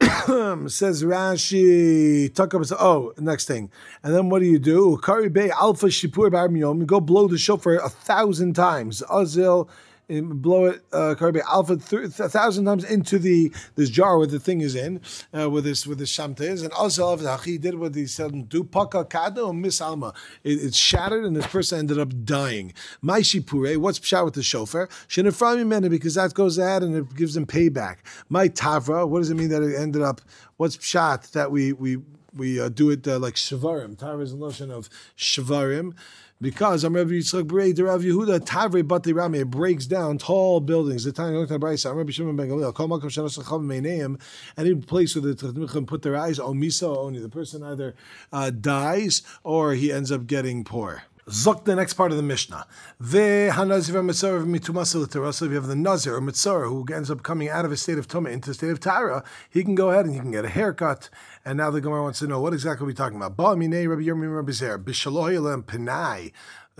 Says 0.00 1.02
Rashi, 1.02 2.32
tuck 2.34 2.54
up. 2.54 2.62
Oh, 2.78 3.14
next 3.18 3.46
thing, 3.46 3.70
and 4.02 4.14
then 4.14 4.28
what 4.28 4.40
do 4.40 4.46
you 4.46 4.58
do? 4.58 4.98
Kari 5.02 5.28
Bey 5.28 5.50
Alpha 5.50 5.86
Shipur 5.86 6.30
Bar 6.30 6.48
go 6.84 7.00
blow 7.00 7.28
the 7.28 7.38
shofar 7.38 7.76
a 7.76 7.88
thousand 7.88 8.54
times. 8.54 9.02
Azil 9.10 9.68
blow 10.08 10.66
it 10.66 10.82
uh, 10.92 11.14
alpha 11.50 11.76
th- 11.76 12.18
a 12.18 12.28
thousand 12.28 12.64
times 12.64 12.84
into 12.84 13.18
the 13.18 13.52
this 13.74 13.90
jar 13.90 14.16
where 14.16 14.26
the 14.26 14.40
thing 14.40 14.60
is 14.60 14.74
in, 14.74 15.00
uh, 15.34 15.48
where 15.50 15.60
this 15.60 15.86
with 15.86 15.98
the 15.98 16.04
shamta 16.04 16.40
is, 16.40 16.62
and 16.62 16.72
also 16.72 17.16
he 17.38 17.58
did 17.58 17.74
what 17.74 17.94
he 17.94 18.06
said 18.06 18.48
do 18.48 18.64
paka 18.64 19.04
kado 19.04 19.56
miss 19.56 19.80
alma. 19.80 20.14
It, 20.44 20.64
it's 20.64 20.76
shattered, 20.76 21.24
and 21.24 21.36
this 21.36 21.46
person 21.46 21.80
ended 21.80 21.98
up 21.98 22.24
dying. 22.24 22.72
My 23.02 23.20
shipure, 23.20 23.76
what's 23.76 23.98
pshat 23.98 24.24
with 24.24 24.34
the 24.34 24.42
shofar? 24.42 24.88
Shinaframi 25.08 25.66
mena 25.66 25.90
because 25.90 26.14
that 26.14 26.32
goes 26.34 26.56
ahead 26.58 26.82
and 26.82 26.96
it 26.96 27.14
gives 27.14 27.34
them 27.34 27.46
payback. 27.46 27.98
My 28.28 28.48
tavra, 28.48 29.06
what 29.08 29.18
does 29.18 29.30
it 29.30 29.34
mean 29.34 29.50
that 29.50 29.62
it 29.62 29.76
ended 29.76 30.02
up? 30.02 30.20
What's 30.56 30.76
pshat 30.76 31.32
that 31.32 31.50
we 31.50 31.72
we 31.72 31.98
we 32.34 32.60
uh, 32.60 32.68
do 32.68 32.90
it 32.90 33.06
uh, 33.06 33.18
like 33.18 33.34
shavarim? 33.34 33.96
Tavra 33.96 34.22
is 34.22 34.32
a 34.32 34.36
notion 34.36 34.70
of 34.70 34.88
shavarim 35.16 35.94
because 36.40 36.84
I'm 36.84 36.94
Rabbi 36.94 37.10
Yitzchak 37.10 37.44
Berei, 37.44 37.74
the 37.74 37.84
Rav 37.84 38.02
Yehuda 38.02 38.40
Tavre 38.40 38.86
Bati 38.86 39.12
Rami, 39.12 39.40
it 39.40 39.50
breaks 39.50 39.86
down 39.86 40.18
tall 40.18 40.60
buildings. 40.60 41.04
The 41.04 41.12
time 41.12 41.34
looked 41.34 41.50
at 41.50 41.60
Brisa, 41.60 41.90
I'm 41.90 41.96
Rabbi 41.96 42.12
Shimon 42.12 42.36
Ben 42.36 42.48
Gamliel, 42.48 42.74
Kol 42.74 42.88
Makom 42.88 43.04
Shanos 43.04 43.38
Lacham 43.38 43.66
Meineim, 43.66 44.20
any 44.56 44.74
place 44.74 45.16
where 45.16 45.22
the 45.22 45.34
Tachmichim 45.34 45.86
put 45.86 46.02
their 46.02 46.16
eyes, 46.16 46.38
on 46.38 46.56
Misa 46.56 46.96
only, 46.96 47.20
the 47.20 47.28
person 47.28 47.62
either 47.62 47.94
uh, 48.32 48.50
dies 48.50 49.22
or 49.42 49.74
he 49.74 49.90
ends 49.92 50.12
up 50.12 50.26
getting 50.26 50.64
poor. 50.64 51.02
Zok 51.28 51.64
the 51.64 51.76
next 51.76 51.92
part 51.92 52.10
of 52.10 52.16
the 52.16 52.22
Mishnah. 52.22 52.66
Ve 53.00 53.50
hanazir 53.52 54.02
mitzvah 54.02 54.46
mitumasa. 54.46 55.06
If 55.06 55.42
you 55.42 55.56
have 55.56 55.66
the 55.66 55.76
nazir 55.76 56.16
or 56.16 56.22
mitzvah 56.22 56.60
who 56.60 56.86
ends 56.90 57.10
up 57.10 57.22
coming 57.22 57.50
out 57.50 57.66
of 57.66 57.72
a 57.72 57.76
state 57.76 57.98
of 57.98 58.08
tumah 58.08 58.32
into 58.32 58.52
a 58.52 58.54
state 58.54 58.70
of 58.70 58.80
tara, 58.80 59.22
he 59.50 59.62
can 59.62 59.74
go 59.74 59.90
ahead 59.90 60.06
and 60.06 60.14
he 60.14 60.20
can 60.20 60.30
get 60.30 60.46
a 60.46 60.48
haircut. 60.48 61.10
And 61.44 61.58
now 61.58 61.70
the 61.70 61.82
Gemara 61.82 62.02
wants 62.02 62.20
to 62.20 62.26
know 62.26 62.40
what 62.40 62.54
exactly 62.54 62.84
are 62.84 62.86
we 62.86 62.94
talking 62.94 63.20
about. 63.20 63.34
Rabbi 63.38 63.56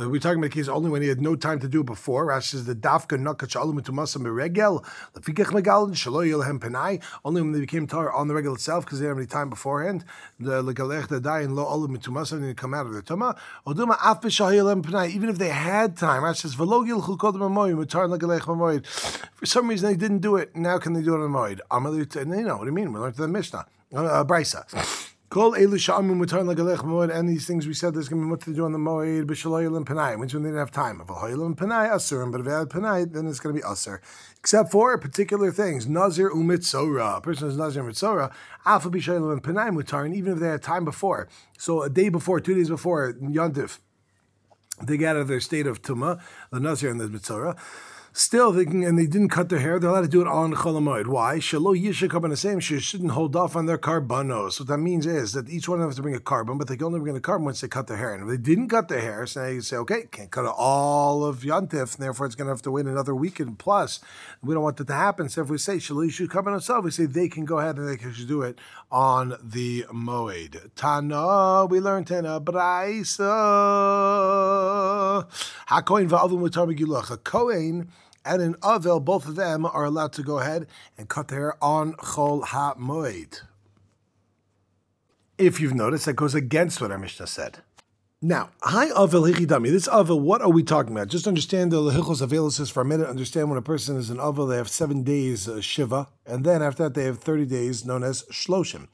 uh, 0.01 0.09
we're 0.09 0.21
talking 0.21 0.39
about 0.39 0.47
a 0.47 0.55
case 0.55 0.69
only 0.69 0.91
when 0.91 1.03
he 1.03 1.09
had 1.09 1.21
no 1.21 1.35
time 1.35 1.59
to 1.61 1.69
do 1.69 1.81
it 1.81 1.87
before. 1.87 2.27
Rashi 2.27 2.51
says 2.51 2.67
the 2.67 2.75
dafka 2.75 3.19
meregel. 4.19 4.85
Only 7.25 7.43
when 7.43 7.53
they 7.53 7.61
became 7.61 7.87
tar 7.87 8.13
on 8.13 8.29
the 8.29 8.35
regel 8.35 8.55
itself 8.55 8.85
because 8.85 9.01
they 9.01 9.07
didn't 9.07 9.17
have 9.17 9.23
any 9.23 9.27
time 9.27 9.51
beforehand. 9.51 10.05
The 10.39 10.63
legalech 10.63 11.09
the 11.09 11.33
and 11.33 11.57
lo 11.57 11.65
alu 11.65 11.89
mitumasa 11.89 12.33
and 12.33 12.45
they 12.45 12.55
come 12.55 12.75
out 12.75 12.87
of 12.87 12.93
the 12.93 13.03
tuma. 13.03 13.37
Oduma 13.67 13.97
af 14.03 14.21
b'shahilhem 14.21 14.83
penai. 14.83 15.11
Even 15.11 15.29
if 15.29 15.39
they 15.39 15.49
had 15.49 15.97
time, 15.97 16.23
Rashi 16.23 16.43
says 16.43 16.57
v'lo 16.57 16.87
gilchu 16.87 17.17
kodem 17.17 17.41
amoyim 17.41 17.85
mutar 17.85 18.09
legalech 18.09 18.43
mamoyid. 18.43 18.87
For 18.87 19.47
some 19.47 19.69
reason 19.69 19.89
they 19.89 19.97
didn't 19.97 20.21
do 20.21 20.37
it. 20.37 20.55
Now 20.55 20.79
can 20.79 20.93
they 20.93 21.03
do 21.03 21.15
it 21.15 21.25
on? 21.25 21.61
Amalut. 21.71 22.17
And 22.17 22.31
you 22.37 22.43
know 22.43 22.59
what 22.59 22.67
you 22.67 22.73
mean? 22.73 22.93
We 22.93 23.01
learned 23.01 23.17
the 23.17 23.29
Mishnah, 23.29 23.67
uh, 23.95 24.25
Brisa. 24.25 25.15
Kol 25.31 25.53
elu 25.53 25.79
sha'amu 25.79 26.15
mutar 26.15 26.43
lagalech 26.43 26.79
moed, 26.79 27.15
and 27.15 27.29
these 27.29 27.47
things 27.47 27.67
we 27.67 27.75
said 27.75 27.93
there's 27.93 28.09
going 28.09 28.23
to 28.23 28.25
be 28.25 28.31
much 28.31 28.45
to 28.45 28.55
do 28.55 28.65
on 28.65 28.73
the 28.73 28.79
moed, 28.79 29.27
b'shaloyel 29.27 29.85
panai, 29.85 30.19
which 30.19 30.33
when 30.33 30.43
they 30.43 30.49
didn't 30.49 30.61
have 30.61 30.71
time. 30.71 31.03
If 31.03 31.11
a 31.11 31.13
and 31.13 31.55
asurim, 31.55 32.33
but 32.33 32.41
if 32.41 32.47
they 32.47 32.53
had 32.53 32.71
panai, 32.71 33.13
then 33.13 33.27
it's 33.27 33.39
going 33.39 33.55
to 33.55 33.61
be 33.61 33.67
asur. 33.67 33.99
Except 34.39 34.71
for 34.71 34.97
particular 34.97 35.53
things, 35.53 35.87
nazir 35.87 36.31
umitzora. 36.31 37.19
A 37.19 37.21
person 37.21 37.49
is 37.49 37.59
nazir 37.59 37.83
mitzora, 37.83 38.33
alpha 38.65 38.89
b'shaloyel 38.89 39.31
and 39.31 39.43
panai 39.43 39.69
mutar, 39.69 40.07
and 40.07 40.15
even 40.15 40.33
if 40.33 40.39
they 40.39 40.49
had 40.49 40.63
time 40.63 40.87
before, 40.87 41.29
so 41.59 41.83
a 41.83 41.91
day 41.91 42.09
before, 42.09 42.41
two 42.41 42.55
days 42.55 42.71
before, 42.71 43.13
yontif, 43.21 43.81
they 44.83 44.97
get 44.97 45.15
out 45.15 45.21
of 45.21 45.29
their 45.29 45.41
state 45.41 45.67
of 45.67 45.83
tuma, 45.83 46.23
the 46.51 46.59
nazir 46.59 46.89
and 46.89 46.99
the 46.99 47.07
mitzora, 47.07 47.55
Still, 48.19 48.51
they 48.51 48.65
can, 48.65 48.83
and 48.83 48.99
they 48.99 49.07
didn't 49.07 49.29
cut 49.29 49.49
their 49.49 49.61
hair. 49.61 49.79
They're 49.79 49.91
allowed 49.91 50.01
to 50.01 50.09
do 50.09 50.21
it 50.21 50.27
on 50.27 50.53
Cholamoid. 50.53 51.07
Why? 51.07 51.37
Shalo 51.37 51.81
Yishakab 51.81 52.29
the 52.29 52.37
same. 52.37 52.59
She 52.59 52.81
shouldn't 52.81 53.13
hold 53.13 53.37
off 53.37 53.55
on 53.55 53.67
their 53.67 53.79
carbonos. 53.79 54.59
What 54.59 54.67
that 54.67 54.79
means 54.79 55.07
is 55.07 55.35
that 55.35 55.49
each 55.49 55.69
one 55.69 55.79
of 55.79 55.83
them 55.83 55.91
has 55.91 55.97
to 55.97 56.03
bring 56.03 56.17
a 56.17 56.21
carbon, 56.21 56.59
but 56.59 56.67
they 56.67 56.77
can 56.77 56.87
only 56.87 56.99
bring 56.99 57.17
a 57.17 57.21
carbon 57.21 57.45
once 57.45 57.61
they 57.61 57.69
cut 57.69 57.87
their 57.87 57.97
hair. 57.97 58.13
And 58.13 58.25
if 58.25 58.29
they 58.29 58.37
didn't 58.37 58.71
cut 58.71 58.89
their 58.89 59.01
hair, 59.01 59.25
so 59.25 59.43
now 59.43 59.51
you 59.51 59.61
say, 59.61 59.77
okay, 59.77 60.07
can't 60.11 60.33
cut 60.33 60.47
all 60.47 61.25
of 61.25 61.43
Yantif, 61.43 61.95
and 61.95 62.03
therefore 62.05 62.27
it's 62.27 62.35
going 62.35 62.47
to 62.47 62.53
have 62.53 62.63
to 62.63 62.73
wait 62.73 62.87
another 62.87 63.15
weekend 63.15 63.61
plus. 63.61 64.01
We 64.43 64.53
don't 64.53 64.65
want 64.65 64.79
that 64.79 64.89
to 64.89 64.95
happen. 64.95 65.29
So 65.29 65.43
if 65.43 65.49
we 65.49 65.59
say 65.59 65.77
Shalo 65.77 66.05
Yishakab 66.05 66.83
we 66.83 66.91
say 66.91 67.07
they 67.07 67.29
can 67.29 67.45
go 67.45 67.61
ahead 67.61 67.77
and 67.77 67.89
they 67.89 67.97
can 67.97 68.13
do 68.27 68.43
it 68.43 68.59
on 68.91 69.37
the 69.41 69.85
Moed. 69.93 70.73
Tana, 70.75 71.67
we 71.67 71.79
learned 71.79 72.09
Tana, 72.09 72.41
Braisa. 72.41 73.29
HaKoin 75.69 76.09
va'avum 76.09 76.41
mutar 76.41 76.67
megilach. 76.67 77.13
A 77.13 77.17
Kohen 77.17 77.93
and 78.25 78.43
in 78.43 78.55
Avel, 78.55 79.05
both 79.05 79.27
of 79.27 79.37
them 79.37 79.65
are 79.67 79.85
allowed 79.85 80.13
to 80.15 80.23
go 80.23 80.39
ahead 80.39 80.67
and 80.97 81.09
cut 81.09 81.29
their 81.29 81.39
hair 81.39 81.65
on 81.65 81.95
Chol 81.95 82.45
HaMoed. 82.45 83.43
If 85.39 85.61
you've 85.61 85.75
noticed, 85.75 86.07
that 86.07 86.15
goes 86.15 86.35
against 86.35 86.81
what 86.81 86.91
our 86.91 86.99
Mishnah 86.99 87.29
said. 87.29 87.59
Now, 88.21 88.51
hi 88.63 88.89
avel 88.89 89.33
hichidami. 89.33 89.71
This 89.71 89.87
avel, 89.87 90.19
what 90.19 90.43
are 90.43 90.51
we 90.51 90.65
talking 90.65 90.91
about? 90.91 91.07
Just 91.07 91.29
understand 91.29 91.71
the 91.71 91.77
lehichos 91.77 92.21
avelis 92.21 92.69
for 92.69 92.81
a 92.81 92.85
minute. 92.85 93.07
Understand 93.09 93.49
when 93.49 93.59
a 93.59 93.63
person 93.63 93.97
is 93.97 94.11
an 94.11 94.17
avel, 94.17 94.49
they 94.49 94.57
have 94.57 94.69
seven 94.69 95.05
days 95.05 95.49
uh, 95.49 95.61
shiva, 95.61 96.09
and 96.27 96.45
then 96.45 96.61
after 96.61 96.83
that 96.83 96.95
they 96.95 97.05
have 97.05 97.21
thirty 97.21 97.47
days 97.47 97.85
known 97.85 98.03
as 98.03 98.25
shloshim. 98.25 98.89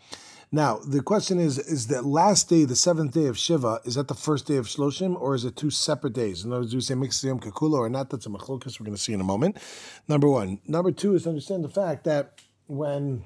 Now, 0.54 0.78
the 0.86 1.02
question 1.02 1.40
is: 1.40 1.58
Is 1.58 1.88
that 1.88 2.04
last 2.04 2.48
day, 2.48 2.64
the 2.64 2.76
seventh 2.76 3.12
day 3.12 3.26
of 3.26 3.36
shiva, 3.36 3.80
is 3.84 3.96
that 3.96 4.06
the 4.06 4.14
first 4.14 4.46
day 4.46 4.56
of 4.56 4.66
shloshim, 4.66 5.20
or 5.20 5.34
is 5.34 5.44
it 5.44 5.56
two 5.56 5.70
separate 5.70 6.12
days? 6.12 6.44
In 6.44 6.52
other 6.52 6.60
words, 6.60 6.70
do 6.70 6.76
we 6.76 6.80
say 6.80 6.94
mixiyom 6.94 7.40
kakula 7.40 7.78
or 7.78 7.88
not? 7.88 8.08
That's 8.08 8.26
a 8.26 8.28
machlokas. 8.28 8.78
We're 8.78 8.84
going 8.84 8.96
to 8.96 9.02
see 9.02 9.12
in 9.12 9.20
a 9.20 9.24
moment. 9.24 9.58
Number 10.06 10.28
one. 10.28 10.60
Number 10.68 10.92
two 10.92 11.16
is 11.16 11.24
to 11.24 11.30
understand 11.30 11.64
the 11.64 11.68
fact 11.68 12.04
that 12.04 12.40
when 12.68 13.24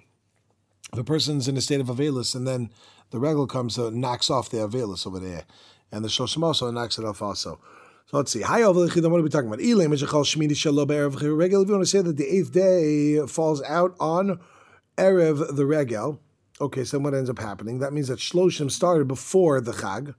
the 0.94 1.04
person's 1.04 1.48
in 1.48 1.56
a 1.58 1.60
state 1.60 1.80
of 1.80 1.88
avelis, 1.88 2.34
and 2.34 2.48
then 2.48 2.70
the 3.10 3.18
regal 3.18 3.46
comes, 3.46 3.78
uh, 3.78 3.90
knocks 3.90 4.30
off 4.30 4.48
the 4.48 4.56
avelis 4.56 5.06
over 5.06 5.20
there 5.20 5.44
and 5.92 6.04
the 6.04 6.08
Shloshim 6.08 6.42
also 6.42 6.70
knocks 6.70 6.98
it 6.98 7.04
off 7.04 7.22
also. 7.22 7.60
So 8.06 8.16
let's 8.16 8.32
see. 8.32 8.42
Hi, 8.42 8.66
what 8.66 8.76
are 8.76 9.22
we 9.22 9.28
talking 9.28 9.48
about? 9.48 9.60
If 9.60 9.66
you 9.66 9.76
want 9.76 9.92
to 9.98 11.86
say 11.86 12.00
that 12.00 12.16
the 12.16 12.26
eighth 12.26 12.52
day 12.52 13.26
falls 13.26 13.62
out 13.62 13.94
on 14.00 14.40
Erev 14.96 15.56
the 15.56 15.66
Regel, 15.66 16.20
okay, 16.60 16.84
so 16.84 16.98
what 16.98 17.14
ends 17.14 17.30
up 17.30 17.38
happening? 17.38 17.78
That 17.78 17.92
means 17.92 18.08
that 18.08 18.18
Shloshim 18.18 18.70
started 18.70 19.08
before 19.08 19.60
the 19.60 19.72
Chag. 19.72 20.14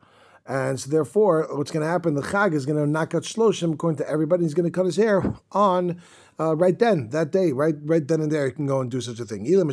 And 0.46 0.80
so 0.80 0.90
therefore, 0.90 1.48
what's 1.52 1.72
going 1.72 1.84
to 1.84 1.90
happen? 1.90 2.16
The 2.16 2.22
Chag 2.22 2.54
is 2.54 2.66
going 2.66 2.80
to 2.80 2.88
knock 2.88 3.14
out 3.14 3.24
Shloshim 3.24 3.74
according 3.74 3.98
to 3.98 4.10
everybody. 4.10 4.44
He's 4.44 4.54
going 4.54 4.66
to 4.66 4.72
cut 4.72 4.86
his 4.86 4.96
hair 4.96 5.36
on 5.52 6.02
uh, 6.40 6.56
right 6.56 6.78
then, 6.80 7.10
that 7.10 7.32
day, 7.32 7.52
right 7.52 7.76
right 7.84 8.08
then 8.08 8.22
and 8.22 8.32
there. 8.32 8.48
He 8.48 8.54
can 8.54 8.66
go 8.66 8.82
and 8.82 8.90
do 8.90 9.02
such 9.02 9.20
a 9.20 9.26
thing. 9.26 9.44
Let 9.44 9.62
him 9.62 9.68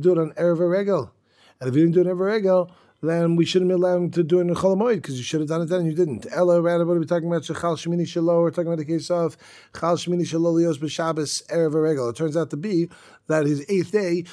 do 0.00 0.12
it 0.12 0.18
on 0.18 0.32
Erev 0.32 0.70
Regel. 0.70 1.14
And 1.60 1.68
if 1.68 1.76
you 1.76 1.82
didn't 1.82 1.94
do 1.94 2.00
it 2.02 2.06
ever 2.06 2.26
regel, 2.26 2.70
then 3.08 3.36
we 3.36 3.44
shouldn't 3.44 3.72
allow 3.72 3.96
him 3.96 4.10
to 4.10 4.22
do 4.22 4.38
it 4.38 4.42
in 4.42 4.54
Cholamoid 4.54 4.96
because 4.96 5.16
you 5.16 5.24
should 5.24 5.40
have 5.40 5.48
done 5.48 5.62
it 5.62 5.66
then 5.66 5.80
and 5.80 5.88
you 5.88 5.94
didn't. 5.94 6.26
Ella, 6.30 6.60
rather, 6.60 6.84
what 6.84 6.96
are 6.96 7.00
we 7.00 7.06
talking 7.06 7.28
about? 7.28 7.42
Shechal 7.42 7.76
Shemini 7.76 8.02
Shalo. 8.02 8.42
We're 8.42 8.50
talking 8.50 8.66
about 8.66 8.78
the 8.78 8.84
case 8.84 9.10
of 9.10 9.36
Chal 9.78 9.96
Shemini 9.96 10.22
Shalo 10.22 10.54
Lios 10.54 10.78
B'Shabbos 10.78 11.46
Erev 11.46 11.74
Regel. 11.74 12.08
It 12.08 12.16
turns 12.16 12.36
out 12.36 12.50
to 12.50 12.56
be 12.56 12.88
that 13.26 13.46
his 13.46 13.64
eighth 13.68 13.92
day 13.92 14.24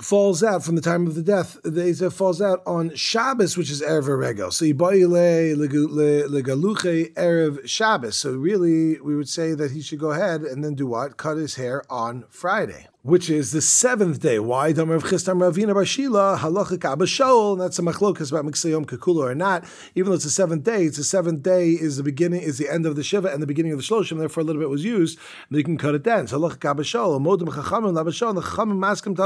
falls 0.00 0.42
out 0.42 0.64
from 0.64 0.76
the 0.76 0.82
time 0.82 1.06
of 1.06 1.14
the 1.14 1.22
death. 1.22 1.58
The 1.62 1.82
Eitzah 1.82 2.12
falls 2.12 2.40
out 2.40 2.62
on 2.66 2.94
Shabbos, 2.94 3.56
which 3.56 3.70
is 3.70 3.82
Erev 3.82 4.18
Regel. 4.18 4.50
So 4.50 4.64
Yibayile 4.64 5.56
Legaluche 5.56 7.12
Erev 7.14 7.68
Shabbos. 7.68 8.16
So 8.16 8.32
really, 8.32 9.00
we 9.00 9.16
would 9.16 9.28
say 9.28 9.54
that 9.54 9.70
he 9.72 9.82
should 9.82 9.98
go 9.98 10.10
ahead 10.10 10.42
and 10.42 10.64
then 10.64 10.74
do 10.74 10.86
what? 10.86 11.16
Cut 11.16 11.36
his 11.36 11.56
hair 11.56 11.82
on 11.90 12.24
Friday 12.28 12.89
which 13.02 13.30
is 13.30 13.52
the 13.52 13.62
seventh 13.62 14.20
day. 14.20 14.38
Why? 14.38 14.72
Abashol. 14.72 15.08
That's 17.58 17.78
a 17.78 17.82
machlokas 17.82 18.30
about 18.30 18.44
Miksayom 18.44 18.84
Kakula 18.84 19.30
or 19.30 19.34
not. 19.34 19.64
Even 19.94 20.10
though 20.10 20.16
it's 20.16 20.24
the 20.24 20.30
seventh 20.30 20.64
day, 20.64 20.84
it's 20.84 20.98
the 20.98 21.04
seventh 21.04 21.42
day 21.42 21.70
is 21.70 21.96
the 21.96 22.02
beginning, 22.02 22.42
is 22.42 22.58
the 22.58 22.68
end 22.68 22.84
of 22.84 22.96
the 22.96 23.02
Shiva 23.02 23.32
and 23.32 23.42
the 23.42 23.46
beginning 23.46 23.72
of 23.72 23.78
the 23.78 23.84
Shloshim. 23.84 24.18
Therefore, 24.18 24.42
a 24.42 24.44
little 24.44 24.60
bit 24.60 24.68
was 24.68 24.84
used. 24.84 25.18
And 25.48 25.56
you 25.56 25.64
can 25.64 25.78
cut 25.78 25.94
it 25.94 26.02
down. 26.02 26.26
So 26.26 26.38
Labashol. 26.38 28.34
The 28.34 28.42
Chachamim 28.42 28.78
Maskim 28.78 29.16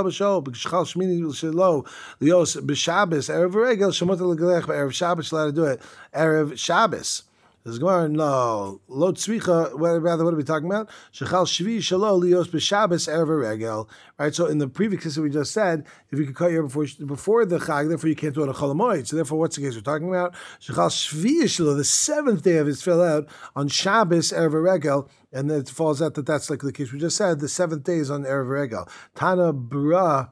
Legalech 4.37 4.63
Erev 4.63 4.93
Shabbos. 4.93 5.33
Allowed 5.33 5.47
to 5.47 5.53
do 5.53 5.65
it 5.65 5.83
Erev 6.15 6.57
Shabbos. 6.57 7.25
There's 7.65 7.79
going 7.79 8.13
no 8.13 8.83
lo 8.89 9.13
tzvicha. 9.13 9.73
Rather, 9.75 10.23
what 10.23 10.35
are 10.35 10.37
we 10.37 10.45
talking 10.45 10.67
about? 10.67 10.91
Shechal 11.15 11.47
shvi 11.47 11.79
shalo 11.79 12.23
lios 12.23 12.47
b'Shabbos 12.49 13.09
erev 13.09 13.41
regel. 13.41 13.89
Right. 14.19 14.35
So 14.35 14.45
in 14.45 14.59
the 14.59 14.69
previous 14.69 15.03
case 15.03 15.15
that 15.15 15.23
we 15.23 15.31
just 15.31 15.53
said, 15.53 15.87
if 16.11 16.19
you 16.19 16.27
could 16.27 16.37
cut 16.37 16.53
your 16.53 16.65
before 16.65 16.87
before 17.07 17.47
the 17.47 17.59
chag, 17.59 17.89
therefore 17.89 18.11
you 18.11 18.17
can't 18.17 18.35
do 18.35 18.43
it 18.43 18.51
on 18.51 18.55
cholamoid. 18.55 19.07
So 19.07 19.17
therefore, 19.17 19.39
what's 19.39 19.57
the 19.57 19.63
case 19.63 19.77
we're 19.77 19.81
talking 19.81 20.11
about? 20.11 20.35
Shechal 20.61 20.91
shvi 20.91 21.45
shalo, 21.45 21.75
the 21.75 21.85
seventh 21.85 22.43
day 22.43 22.59
of 22.59 22.67
his 22.67 22.83
fill 22.83 23.03
out 23.03 23.29
on 23.57 23.69
Shabbos 23.69 24.31
erev 24.31 24.63
regel, 24.63 25.09
and 25.33 25.51
then 25.51 25.61
it 25.61 25.71
falls 25.71 26.03
out 26.03 26.13
that 26.15 26.27
that's 26.27 26.51
like 26.51 26.61
the 26.61 26.71
case 26.71 26.93
we 26.93 26.99
just 26.99 27.17
said. 27.17 27.41
The 27.41 27.49
seventh 27.49 27.85
day 27.85 27.97
is 27.97 28.11
on 28.11 28.25
erev 28.25 28.51
regel. 28.51 28.87
Tana 29.15 29.55
bra 29.55 30.27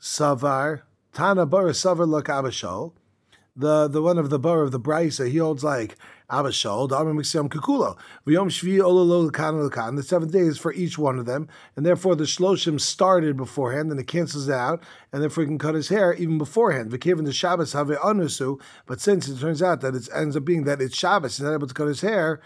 savar. 0.00 0.84
Tana 1.12 1.44
bara 1.44 1.72
savar 1.72 2.08
look 2.08 2.28
abashol. 2.28 2.94
The 3.54 3.88
the 3.88 4.00
one 4.00 4.16
of 4.16 4.30
the 4.30 4.38
bar 4.38 4.62
of 4.62 4.70
the 4.70 4.80
brisa, 4.80 5.30
he 5.30 5.36
holds 5.36 5.62
like 5.62 5.96
Abashol, 6.30 6.88
Dharma 6.88 7.12
Mixiam 7.12 7.48
Kukulo. 7.48 7.96
V'yom 8.26 8.48
Shvi 8.48 8.78
Ololo 8.78 9.30
Lekan 9.30 9.96
The 9.96 10.02
seventh 10.02 10.32
day 10.32 10.40
is 10.40 10.58
for 10.58 10.72
each 10.74 10.98
one 10.98 11.18
of 11.18 11.26
them, 11.26 11.48
and 11.74 11.86
therefore 11.86 12.14
the 12.16 12.24
Shloshim 12.24 12.80
started 12.80 13.36
beforehand, 13.36 13.90
and 13.90 13.98
it 13.98 14.06
cancels 14.06 14.50
out, 14.50 14.82
and 15.12 15.22
therefore 15.22 15.44
he 15.44 15.48
can 15.48 15.58
cut 15.58 15.74
his 15.74 15.88
hair 15.88 16.12
even 16.14 16.36
beforehand. 16.36 16.90
V'kevin 16.90 17.24
the 17.24 17.32
Shabbos 17.32 17.72
have 17.72 17.88
anusu, 17.88 18.60
but 18.86 19.00
since 19.00 19.28
it 19.28 19.40
turns 19.40 19.62
out 19.62 19.80
that 19.80 19.94
it 19.94 20.08
ends 20.14 20.36
up 20.36 20.44
being 20.44 20.64
that 20.64 20.82
it's 20.82 20.96
Shabbos, 20.96 21.38
he's 21.38 21.44
not 21.44 21.54
able 21.54 21.66
to 21.66 21.74
cut 21.74 21.88
his 21.88 22.02
hair. 22.02 22.40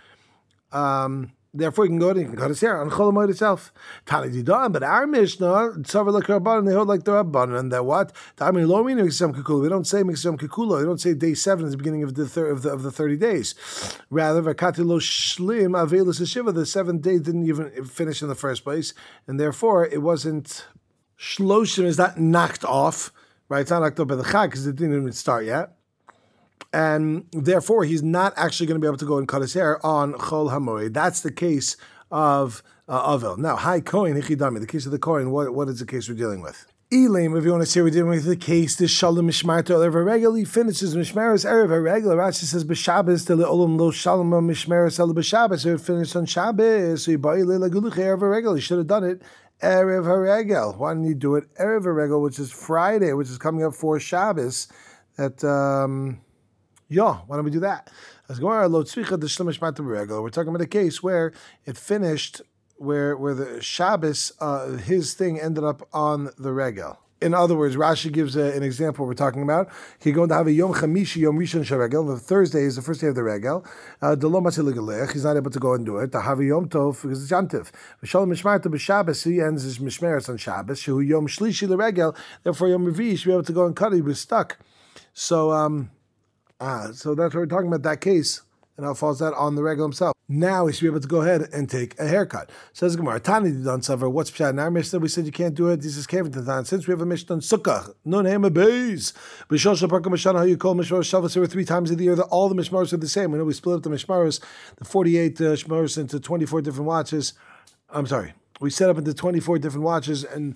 Um, 0.71 1.33
Therefore, 1.55 1.85
he 1.85 1.91
can 1.91 1.99
go 1.99 2.09
and 2.09 2.19
he 2.19 2.25
can 2.25 2.37
cut 2.37 2.49
his 2.49 2.63
hair 2.63 2.81
on 2.81 2.89
Cholamoid 2.89 3.29
itself. 3.29 3.75
But 4.07 4.83
our 4.83 5.07
Mishnah, 5.07 5.47
Tzavar 5.47 6.19
Lekaraban, 6.19 6.67
they 6.67 6.73
hold 6.73 6.89
like 6.89 7.05
the 7.05 7.13
Rabban, 7.13 7.59
and 7.59 7.71
that 7.71 7.85
what? 7.85 8.15
Tami 8.39 8.67
Lo 8.67 8.83
meaning 8.83 9.05
Miksam 9.05 9.35
Kikula. 9.35 9.63
We 9.63 9.69
don't 9.69 9.87
say 9.87 10.03
Miksam 10.03 10.39
Kikula. 10.39 10.79
We 10.79 10.85
don't 10.85 11.01
say 11.01 11.13
day 11.13 11.35
seven 11.35 11.67
is 11.67 11.73
the 11.73 11.77
beginning 11.77 12.05
of 12.05 12.15
the 12.15 12.27
thir- 12.27 12.51
of 12.51 12.63
the 12.63 12.71
of 12.71 12.83
the 12.83 12.91
thirty 12.91 13.19
days. 13.19 13.55
Rather, 14.09 14.41
Vakati 14.41 14.83
Lo 14.83 14.99
Shlim 14.99 15.73
Avelis 15.73 16.27
Shiva. 16.27 16.53
The 16.53 16.65
seventh 16.65 17.03
day 17.03 17.19
didn't 17.19 17.47
even 17.47 17.85
finish 17.85 18.23
in 18.23 18.29
the 18.29 18.35
first 18.35 18.65
place, 18.65 18.95
and 19.27 19.39
therefore 19.39 19.87
it 19.87 20.01
wasn't 20.01 20.67
Shloshim 21.19 21.85
is 21.85 21.99
not 21.99 22.19
knocked 22.19 22.65
off. 22.65 23.13
Right, 23.51 23.61
it's 23.61 23.71
not 23.71 23.81
knocked 23.81 24.01
off 24.01 24.09
by 24.09 24.15
the 24.15 24.23
Chag 24.23 24.47
because 24.47 24.67
it 24.67 24.77
didn't 24.77 24.97
even 24.97 25.13
start 25.13 25.45
yet 25.45 25.77
and 26.73 27.27
therefore 27.33 27.85
he's 27.85 28.03
not 28.03 28.33
actually 28.37 28.67
going 28.67 28.81
to 28.81 28.85
be 28.85 28.89
able 28.89 28.99
to 28.99 29.07
go 29.07 29.19
and 29.19 29.29
cut 29.29 29.43
his 29.43 29.55
hair 29.55 29.85
on 29.85 30.15
Chol 30.15 30.51
Hamoed. 30.51 30.95
That's 30.95 31.21
the 31.21 31.33
case 31.33 31.77
of 32.11 32.63
uh, 32.89 33.17
Avel. 33.17 33.39
Now, 33.39 33.57
Hi 33.57 33.81
Kohen 33.81 34.21
Hichidami, 34.21 34.61
the 34.61 34.67
case 34.67 34.87
of 34.87 34.93
the 34.93 34.99
coin, 34.99 35.31
what, 35.31 35.55
what 35.55 35.69
is 35.69 35.79
the 35.79 35.87
case 35.87 36.09
we're 36.09 36.15
dealing 36.15 36.43
with? 36.43 36.67
Elim, 36.93 37.35
if 37.39 37.45
you 37.45 37.51
want 37.51 37.63
to 37.63 37.67
say 37.67 37.81
we're 37.81 37.89
dealing 37.89 38.11
with 38.11 38.27
the 38.27 38.37
case, 38.37 38.77
this 38.77 38.91
Shalom 38.91 39.27
Mishmar 39.27 39.65
to 39.65 39.73
Erev 39.73 40.37
he 40.37 40.45
finishes 40.45 40.95
Mishmaris 40.95 41.47
Erev 41.47 41.83
Regel. 41.83 42.13
Rashi 42.13 42.45
says 42.45 42.67
B'Shabbos 42.67 43.27
to 43.29 43.37
Olam 43.37 43.81
Lo 43.81 43.91
Shalom 43.91 44.29
Mishmaris 44.29 44.99
El 44.99 45.15
B'Shabbos. 45.15 45.61
So 45.61 45.71
it 45.71 45.81
finished 45.81 46.15
on 46.17 46.27
Shabbos. 46.27 47.05
So 47.05 47.13
he 47.13 47.17
bought 47.17 47.39
Laguluch 47.39 47.95
Erev 47.95 48.21
Regel. 48.21 48.55
He 48.57 48.61
should 48.61 48.77
have 48.77 48.89
done 48.89 49.05
it 49.05 49.23
Erev 49.63 50.05
Regel. 50.05 50.75
Why 50.75 50.93
didn't 50.93 51.09
he 51.09 51.15
do 51.15 51.37
it 51.37 51.45
Erev 51.55 51.87
Regel, 51.87 52.21
which 52.21 52.39
is 52.39 52.53
Friday, 52.53 53.15
which 53.15 53.31
is 53.31 53.39
coming 53.39 53.65
up 53.65 53.73
for 53.73 53.99
Shabbos? 53.99 54.69
That 55.17 55.43
um, 55.45 56.21
yeah, 56.93 57.19
why 57.27 57.37
don't 57.37 57.45
we 57.45 57.51
do 57.51 57.61
that? 57.61 57.91
We're 58.29 58.37
talking 60.31 60.49
about 60.49 60.61
a 60.61 60.67
case 60.67 61.03
where 61.03 61.33
it 61.67 61.77
finished, 61.77 62.43
where 62.77 63.17
where 63.17 63.35
the 63.35 63.63
Shabbos, 63.63 64.33
uh, 64.41 64.69
his 64.77 65.15
thing 65.15 65.41
ended 65.41 65.65
up 65.65 65.89
on 65.93 66.31
the 66.39 66.53
regel. 66.53 66.99
In 67.23 67.35
other 67.35 67.57
words, 67.57 67.77
Rashi 67.77 68.11
gives 68.11 68.35
a, 68.35 68.53
an 68.53 68.65
example 68.65 69.07
we're 69.07 69.15
talking 69.15 69.43
about. 69.43 69.71
He's 70.01 70.13
going 70.13 70.29
to 70.31 70.35
have 70.35 70.49
a 70.49 70.53
Yom 70.53 70.75
Chamishi, 70.75 71.19
Yom 71.19 71.39
Rishon 71.39 71.61
Sharegel. 71.61 72.09
The 72.09 72.19
Thursday 72.19 72.63
is 72.63 72.75
the 72.75 72.83
first 72.83 73.01
day 73.01 73.07
of 73.07 73.15
the 73.15 73.23
regel. 73.23 73.65
Uh, 74.01 74.17
he's 74.17 75.25
not 75.25 75.37
able 75.37 75.51
to 75.51 75.61
go 75.61 75.75
and 75.75 75.87
do 75.87 75.99
it. 75.99 76.11
The 76.11 76.19
Havi 76.19 76.49
Yom 76.49 76.69
Tov 76.69 77.01
because 77.01 77.23
it's 77.23 77.31
Yantiv. 77.31 77.71
V'shalom 78.03 78.33
Mishmarta 78.33 78.67
b'Shabbos. 78.67 79.25
He 79.25 79.41
ends 79.41 79.63
his 79.63 79.79
Mishmeres 79.79 80.29
on 80.29 80.37
Shabbos. 80.37 80.81
Shehu 80.81 81.07
Yom 81.07 81.29
Shlishi 81.29 81.69
the 81.69 82.15
Therefore, 82.43 82.69
Yom 82.69 82.93
Revi 82.93 83.17
should 83.17 83.27
be 83.27 83.33
able 83.33 83.45
to 83.45 83.53
go 83.53 83.67
and 83.67 83.77
cut 83.77 83.93
it. 83.93 83.97
He 83.97 84.03
was 84.03 84.19
stuck. 84.19 84.59
So. 85.15 85.53
um 85.53 85.91
Ah, 86.65 86.91
so 86.93 87.17
that's 87.17 87.35
what 87.35 87.41
we're 87.41 87.47
talking 87.47 87.67
about 87.67 87.83
that 87.83 88.01
case. 88.01 88.43
And 88.77 88.87
how 88.87 88.95
falls 88.95 89.19
that 89.19 89.35
on 89.35 89.57
the 89.57 89.65
regel 89.65 89.85
himself. 89.85 90.15
Now 90.29 90.67
he 90.67 90.73
should 90.73 90.83
be 90.83 90.87
able 90.87 91.01
to 91.01 91.09
go 91.09 91.23
ahead 91.23 91.49
and 91.53 91.69
take 91.69 91.99
a 91.99 92.07
haircut. 92.07 92.51
Says 92.73 92.95
Gemara, 92.95 93.19
Tani 93.19 93.51
done 93.51 93.83
suffer. 93.83 94.09
What's 94.09 94.31
pshat? 94.31 94.59
Our 94.61 94.71
Mishnah, 94.71 95.01
we 95.01 95.09
said 95.09 95.27
you 95.27 95.33
can't 95.33 95.57
do 95.57 95.69
it. 95.69 95.81
This 95.81 95.97
is 95.97 96.07
Kevintan. 96.07 96.65
Since 96.65 96.87
we 96.87 96.93
have 96.93 97.01
a 97.01 97.07
Mishnah 97.07 97.35
on 97.35 97.41
Sukkah, 97.41 97.93
nun 98.05 98.27
hema 98.27 98.49
beis. 98.49 99.13
B'shosha 99.51 99.91
parka 99.91 100.09
mishana, 100.09 100.37
how 100.37 100.43
you 100.45 100.57
call 100.57 100.77
Mishmar 100.77 101.05
Shabbos 101.05 101.37
over 101.37 101.49
three 101.49 101.65
times 101.65 101.91
of 101.91 101.99
the 101.99 102.05
year. 102.05 102.15
That 102.15 102.27
all 102.27 102.49
the 102.49 102.55
Mishmaros 102.55 102.93
are 102.93 102.97
the 102.97 103.09
same. 103.09 103.33
We 103.33 103.39
know 103.39 103.45
we 103.45 103.55
split 103.55 103.79
up 103.79 103.83
the 103.83 103.91
Mishmaros, 103.91 104.41
the 104.77 104.85
48 104.85 105.41
uh, 105.41 105.45
Mishmaros 105.45 105.99
into 105.99 106.21
24 106.21 106.63
different 106.63 106.87
watches. 106.87 107.35
I'm 107.91 108.07
sorry. 108.07 108.35
We 108.61 108.71
set 108.71 108.89
up 108.89 108.99
into 108.99 109.13
24 109.13 109.59
different 109.59 109.85
watches 109.85 110.23
and 110.23 110.55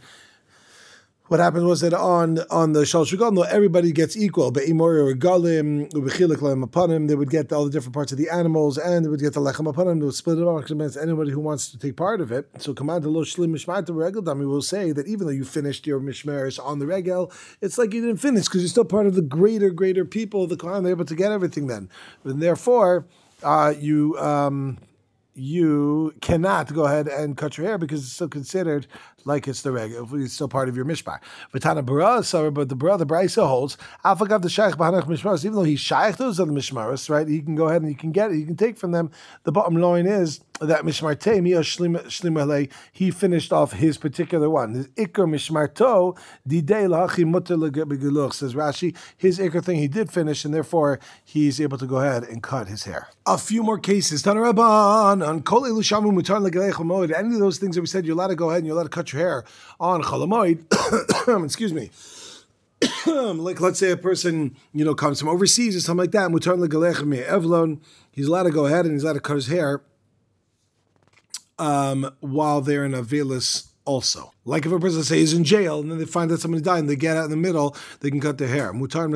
what 1.29 1.41
happened 1.41 1.67
was 1.67 1.81
that 1.81 1.93
on 1.93 2.39
on 2.51 2.73
the 2.73 2.87
Shal 2.87 3.05
no, 3.33 3.43
everybody 3.43 3.93
gets 3.93 4.17
equal. 4.17 4.51
But 4.51 4.65
Imori 4.65 5.15
Regalim, 5.15 6.62
upon 6.62 6.91
him, 6.91 7.07
they 7.09 7.15
would 7.15 7.31
get 7.31 7.53
all 7.53 7.65
the 7.65 7.71
different 7.71 7.95
parts 7.95 8.12
of 8.12 8.19
the 8.19 8.29
animals, 8.31 8.79
and 8.79 9.05
they 9.05 9.09
would 9.09 9.21
get 9.21 9.33
the 9.33 9.41
lechem 9.41 9.69
upon 9.69 9.89
him. 9.89 9.99
They 9.99 10.07
would 10.07 10.15
split 10.15 10.39
it 10.39 10.47
up 10.47 10.71
against 10.71 10.97
anybody 10.97 11.33
who 11.33 11.41
wants 11.41 11.69
to 11.71 11.79
take 11.79 11.97
part 11.97 12.21
of 12.21 12.31
it. 12.31 12.49
So 12.59 12.75
Command 12.75 13.05
Lo 13.05 13.23
Shlim 13.23 13.51
Mishmat 13.51 13.89
Regel 13.95 14.23
Dami 14.23 14.47
will 14.47 14.62
say 14.62 14.93
that 14.93 15.07
even 15.07 15.27
though 15.27 15.33
you 15.33 15.45
finished 15.45 15.87
your 15.87 16.01
Mishmeres 16.01 16.65
on 16.65 16.79
the 16.79 16.87
Regel, 16.87 17.33
it's 17.61 17.79
like 17.79 17.93
you 17.93 18.03
didn't 18.03 18.21
finish 18.21 18.45
because 18.45 18.62
you're 18.62 18.69
still 18.69 18.85
part 18.85 19.07
of 19.07 19.15
the 19.15 19.23
greater, 19.23 19.71
greater 19.71 20.05
people. 20.05 20.47
The 20.47 20.57
Kohen, 20.57 20.85
they're 20.85 20.93
able 20.93 21.05
to 21.05 21.17
get 21.17 21.33
everything 21.33 21.67
then. 21.67 21.89
And 22.25 22.43
therefore, 22.43 23.07
uh, 23.43 23.75
you. 23.79 24.17
Um, 24.19 24.79
you 25.39 26.15
cannot 26.23 26.73
go 26.73 26.87
ahead 26.87 27.09
and 27.09 27.37
cut 27.37 27.59
your 27.59 27.67
hair 27.67 27.77
because 27.77 28.01
it's 28.01 28.12
still 28.12 28.29
considered 28.29 28.87
like 29.27 29.49
it's 29.49 29.62
the 29.62 29.73
reg, 29.73 29.93
it's 30.12 30.35
still 30.35 30.49
part 30.49 30.69
of 30.69 30.77
your 30.77 30.85
mishpah. 30.85 31.19
V'tana 31.53 31.85
bara, 31.85 32.51
but 32.51 32.69
the 32.69 32.77
brother 32.77 33.05
Brisa 33.05 33.47
holds, 33.47 33.77
afagav 34.05 34.43
the 34.43 34.49
shaykh 34.49 34.77
b'hanach 34.77 35.07
mishmaros, 35.07 35.45
even 35.45 35.57
though 35.57 35.65
he's 35.65 35.81
shaykh 35.81 36.17
those 36.17 36.41
are 36.41 36.47
the 36.47 36.53
mishmaros, 36.53 37.11
right? 37.11 37.29
He 37.29 37.43
can 37.43 37.57
go 37.57 37.69
ahead 37.69 37.83
and 37.83 37.91
he 37.91 37.95
can 37.95 38.12
get 38.12 38.31
it, 38.31 38.37
he 38.37 38.45
can 38.45 38.57
take 38.57 38.79
from 38.79 38.93
them. 38.93 39.11
The 39.43 39.53
bottom 39.53 39.77
line 39.77 40.07
is 40.07 40.41
that 40.61 40.83
mishmarte 40.83 41.43
miya 41.43 41.61
shlimale, 41.61 42.71
he 42.93 43.11
finished 43.11 43.53
off 43.53 43.73
his 43.73 43.99
particular 43.99 44.49
one. 44.49 44.75
His 44.75 44.89
ikr 44.89 45.27
mishmarto 45.27 46.17
didei 46.49 46.87
lahachi 46.87 47.27
mutter 47.27 47.57
says 48.33 48.55
Rashi. 48.55 48.97
His 49.17 49.39
ikr 49.39 49.62
thing 49.65 49.79
he 49.79 49.89
did 49.89 50.11
finish, 50.11 50.45
and 50.45 50.55
therefore 50.55 51.01
he's 51.25 51.61
able 51.61 51.79
to 51.79 51.87
go 51.87 51.97
ahead 51.97 52.25
and 52.25 52.43
cut 52.43 52.69
his 52.69 52.85
hair. 52.85 53.09
A 53.27 53.37
few 53.37 53.62
more 53.62 53.79
cases. 53.79 54.23
Tanaraban 54.23 55.27
on 55.27 55.43
kol 55.43 55.62
elushamu 55.62 56.12
mutar 56.12 56.41
legalech 56.49 57.17
Any 57.17 57.35
of 57.35 57.41
those 57.41 57.59
things 57.59 57.75
that 57.75 57.81
we 57.81 57.87
said, 57.87 58.07
you're 58.07 58.15
allowed 58.15 58.29
to 58.29 58.37
go 58.37 58.51
ahead 58.51 58.59
and 58.59 58.67
you're 58.67 58.77
allowed 58.77 58.85
to 58.85 58.89
cut 58.89 59.12
your 59.12 59.16
hair 59.17 59.45
on 59.81 60.03
chalamoid. 60.03 60.65
Excuse 61.45 61.73
me. 61.73 61.91
like 63.07 63.61
let's 63.61 63.79
say 63.79 63.91
a 63.91 63.97
person 63.97 64.57
you 64.73 64.85
know 64.85 64.95
comes 64.95 65.19
from 65.19 65.29
overseas 65.29 65.75
or 65.77 65.81
something 65.81 66.05
like 66.05 66.13
that. 66.13 66.31
Mutar 66.31 66.57
legalech 66.57 66.97
evlon. 67.27 67.81
He's 68.11 68.27
allowed 68.27 68.45
to 68.45 68.51
go 68.51 68.67
ahead 68.67 68.85
and 68.85 68.95
he's 68.95 69.03
allowed 69.03 69.15
to 69.15 69.21
cut 69.21 69.35
his 69.35 69.49
hair 69.49 69.83
um, 71.59 72.11
while 72.21 72.61
they're 72.61 72.85
in 72.85 72.95
a 72.95 73.03
veilus 73.03 73.69
also. 73.85 74.33
Like 74.49 74.65
if 74.65 74.71
a 74.71 74.79
person 74.79 75.03
say 75.03 75.19
he's 75.19 75.35
in 75.35 75.43
jail 75.43 75.81
and 75.81 75.91
then 75.91 75.99
they 75.99 76.05
find 76.05 76.31
that 76.31 76.41
somebody 76.41 76.63
died 76.63 76.79
and 76.79 76.89
they 76.89 76.95
get 76.95 77.17
out 77.17 77.25
in 77.25 77.31
the 77.31 77.37
middle, 77.37 77.77
they 77.99 78.11
can 78.11 78.21
cut 78.21 78.39
their 78.39 78.47
hair. 78.47 78.73
But 78.73 79.09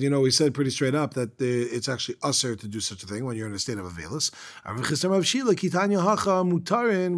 you 0.00 0.10
know 0.10 0.20
we 0.20 0.32
said 0.32 0.54
pretty 0.54 0.70
straight 0.70 0.96
up 0.96 1.14
that 1.14 1.40
it's 1.40 1.88
actually 1.88 2.16
usher 2.22 2.56
to 2.56 2.66
do 2.66 2.80
such 2.80 3.04
a 3.04 3.06
thing 3.06 3.24
when 3.24 3.36
you're 3.36 3.46
in 3.46 3.54
a 3.54 3.60
state 3.60 3.78
of 3.78 3.86
avelus. 3.86 4.32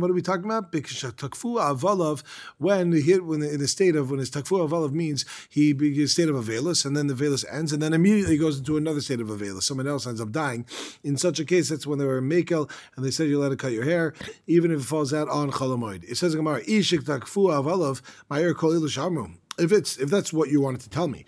What 0.01 0.11
are 0.11 0.15
we 0.15 0.23
talking 0.23 0.45
about? 0.45 0.73
Takfu 0.73 1.59
avalov 1.59 2.23
when 2.59 2.93
he 2.93 3.19
when 3.19 3.43
in 3.43 3.63
a 3.63 3.67
state 3.67 3.97
of 3.97 4.11
when 4.11 4.19
his 4.19 4.31
takfu 4.31 4.69
avalov 4.69 4.93
means 4.93 5.25
he 5.49 5.73
begins 5.73 6.11
a 6.11 6.13
state 6.13 6.29
of 6.29 6.37
avelus 6.37 6.85
and 6.85 6.95
then 6.95 7.07
the 7.07 7.15
avelus 7.15 7.47
ends 7.51 7.73
and 7.73 7.83
then 7.83 7.95
immediately 7.95 8.37
goes 8.37 8.59
into 8.59 8.77
another 8.77 9.01
state 9.01 9.21
of 9.21 9.29
avelus. 9.29 9.63
Someone 9.63 9.89
else 9.89 10.07
ends 10.07 10.21
up 10.21 10.33
dying. 10.33 10.67
In 11.03 11.17
such 11.17 11.41
a 11.41 11.47
case, 11.47 11.71
that's 11.71 11.87
when 11.87 11.99
they 11.99 12.05
were 12.05 12.21
makel 12.21 12.71
and 12.97 13.05
they 13.05 13.11
said 13.11 13.29
you 13.29 13.39
let 13.39 13.49
to 13.49 13.57
cut 13.57 13.73
your 13.73 13.85
hair 13.85 14.13
even 14.47 14.71
if 14.71 14.81
it 14.81 14.85
falls 14.85 15.15
out 15.15 15.30
on 15.31 15.51
Cholamoid. 15.51 16.05
It 16.05 16.17
says 16.17 16.35
in 16.35 16.41
Gemara, 16.41 16.63
Ishik 16.65 17.05
takfu 17.05 17.51
avalav 17.51 18.03
ma'ir 18.31 18.55
kol 18.55 18.75
If 19.59 19.73
it's 19.73 19.97
if 19.97 20.11
that's 20.11 20.33
what 20.33 20.51
you 20.51 20.61
wanted 20.61 20.81
to 20.83 20.91
tell 20.91 21.09
me 21.09 21.25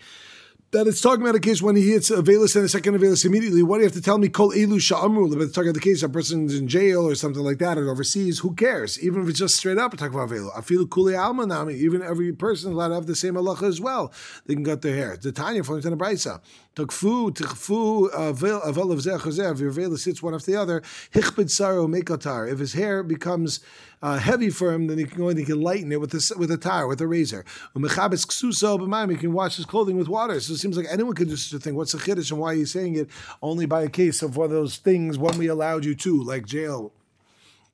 that 0.73 0.87
it's 0.87 1.01
talking 1.01 1.21
about 1.21 1.35
a 1.35 1.39
case 1.39 1.61
when 1.61 1.75
he 1.75 1.91
hits 1.91 2.09
a 2.09 2.23
Velis 2.23 2.55
and 2.55 2.65
a 2.65 2.67
second 2.67 2.97
Velis 2.97 3.25
immediately. 3.25 3.61
What 3.61 3.77
do 3.77 3.81
you 3.81 3.85
have 3.85 3.93
to 3.93 4.01
tell 4.01 4.17
me? 4.17 4.27
Kol 4.27 4.51
Elu 4.51 4.79
Sha'amru. 4.79 5.37
But 5.37 5.53
talking 5.53 5.69
about 5.69 5.75
the 5.75 5.87
case 5.87 6.01
a 6.01 6.09
person's 6.09 6.57
in 6.57 6.67
jail 6.67 7.07
or 7.07 7.13
something 7.13 7.43
like 7.43 7.59
that 7.59 7.77
or 7.77 7.91
overseas. 7.91 8.39
Who 8.39 8.55
cares? 8.55 8.99
Even 8.99 9.21
if 9.21 9.29
it's 9.29 9.37
just 9.37 9.55
straight 9.55 9.77
up 9.77 9.95
talking 9.95 10.15
about 10.15 10.29
Velu. 10.29 10.49
I 10.57 10.61
feel 10.61 10.87
Kuli 10.87 11.15
Alma 11.15 11.45
Nami. 11.45 11.75
Even 11.75 12.01
every 12.01 12.33
person 12.33 12.73
allowed 12.73 12.87
to 12.87 12.95
have 12.95 13.05
the 13.05 13.15
same 13.15 13.35
halacha 13.35 13.67
as 13.67 13.79
well. 13.79 14.11
They 14.47 14.55
can 14.55 14.65
cut 14.65 14.81
their 14.81 14.95
hair. 14.95 15.15
The 15.15 15.31
Tanya 15.31 15.63
from 15.63 15.79
the 15.79 15.91
Brisa. 15.91 16.41
Tukfu, 16.75 17.31
tikfu, 17.31 18.09
avel 18.11 18.91
of 18.91 18.97
zeh 18.97 19.51
If 19.53 19.59
your 19.59 19.69
veil 19.69 19.95
sits 19.95 20.23
one 20.23 20.33
after 20.33 20.49
the 20.51 20.59
other, 20.59 20.81
hichbid 21.13 21.51
saro 21.51 21.85
mekotar. 21.87 22.51
If 22.51 22.57
his 22.57 22.73
hair 22.73 23.03
becomes 23.03 23.59
uh, 24.01 24.17
heavy 24.17 24.49
for 24.49 24.73
him, 24.73 24.87
then 24.87 24.97
he 24.97 25.05
can 25.05 25.19
go 25.19 25.29
and 25.29 25.37
he 25.37 25.45
can 25.45 25.61
lighten 25.61 25.91
it 25.91 26.01
with 26.01 26.15
a 26.15 26.35
with 26.35 26.49
a 26.49 26.57
tire, 26.57 26.87
with 26.87 26.99
a 26.99 27.07
razor. 27.07 27.45
Umechabes 27.75 28.25
ksuso 28.25 28.79
b'mayim. 28.79 29.11
He 29.11 29.17
can 29.17 29.33
wash 29.33 29.57
his 29.57 29.65
clothing 29.65 29.97
with 29.97 30.07
water. 30.07 30.39
So 30.39 30.53
it 30.53 30.57
seems 30.57 30.75
like 30.75 30.87
anyone 30.89 31.13
could 31.13 31.29
do 31.29 31.35
such 31.35 31.55
a 31.55 31.61
thing. 31.61 31.75
What's 31.75 31.91
the 31.91 31.99
chiddush 31.99 32.31
and 32.31 32.39
why 32.39 32.53
are 32.53 32.55
you 32.55 32.65
saying 32.65 32.95
it 32.95 33.07
only 33.43 33.67
by 33.67 33.83
a 33.83 33.89
case 33.89 34.23
of 34.23 34.35
one 34.35 34.45
of 34.45 34.51
those 34.51 34.77
things 34.77 35.15
when 35.19 35.37
we 35.37 35.45
allowed 35.45 35.85
you 35.85 35.93
to, 35.93 36.23
like 36.23 36.47
jail? 36.47 36.91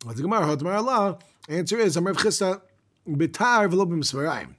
Answer 0.05 1.79
is, 1.79 1.97
I'm 1.97 2.05
Rav 2.05 2.17
Chisda, 2.17 2.61
bitar 3.07 3.69
v'lo 3.69 3.87
b'misvarayim. 3.87 4.55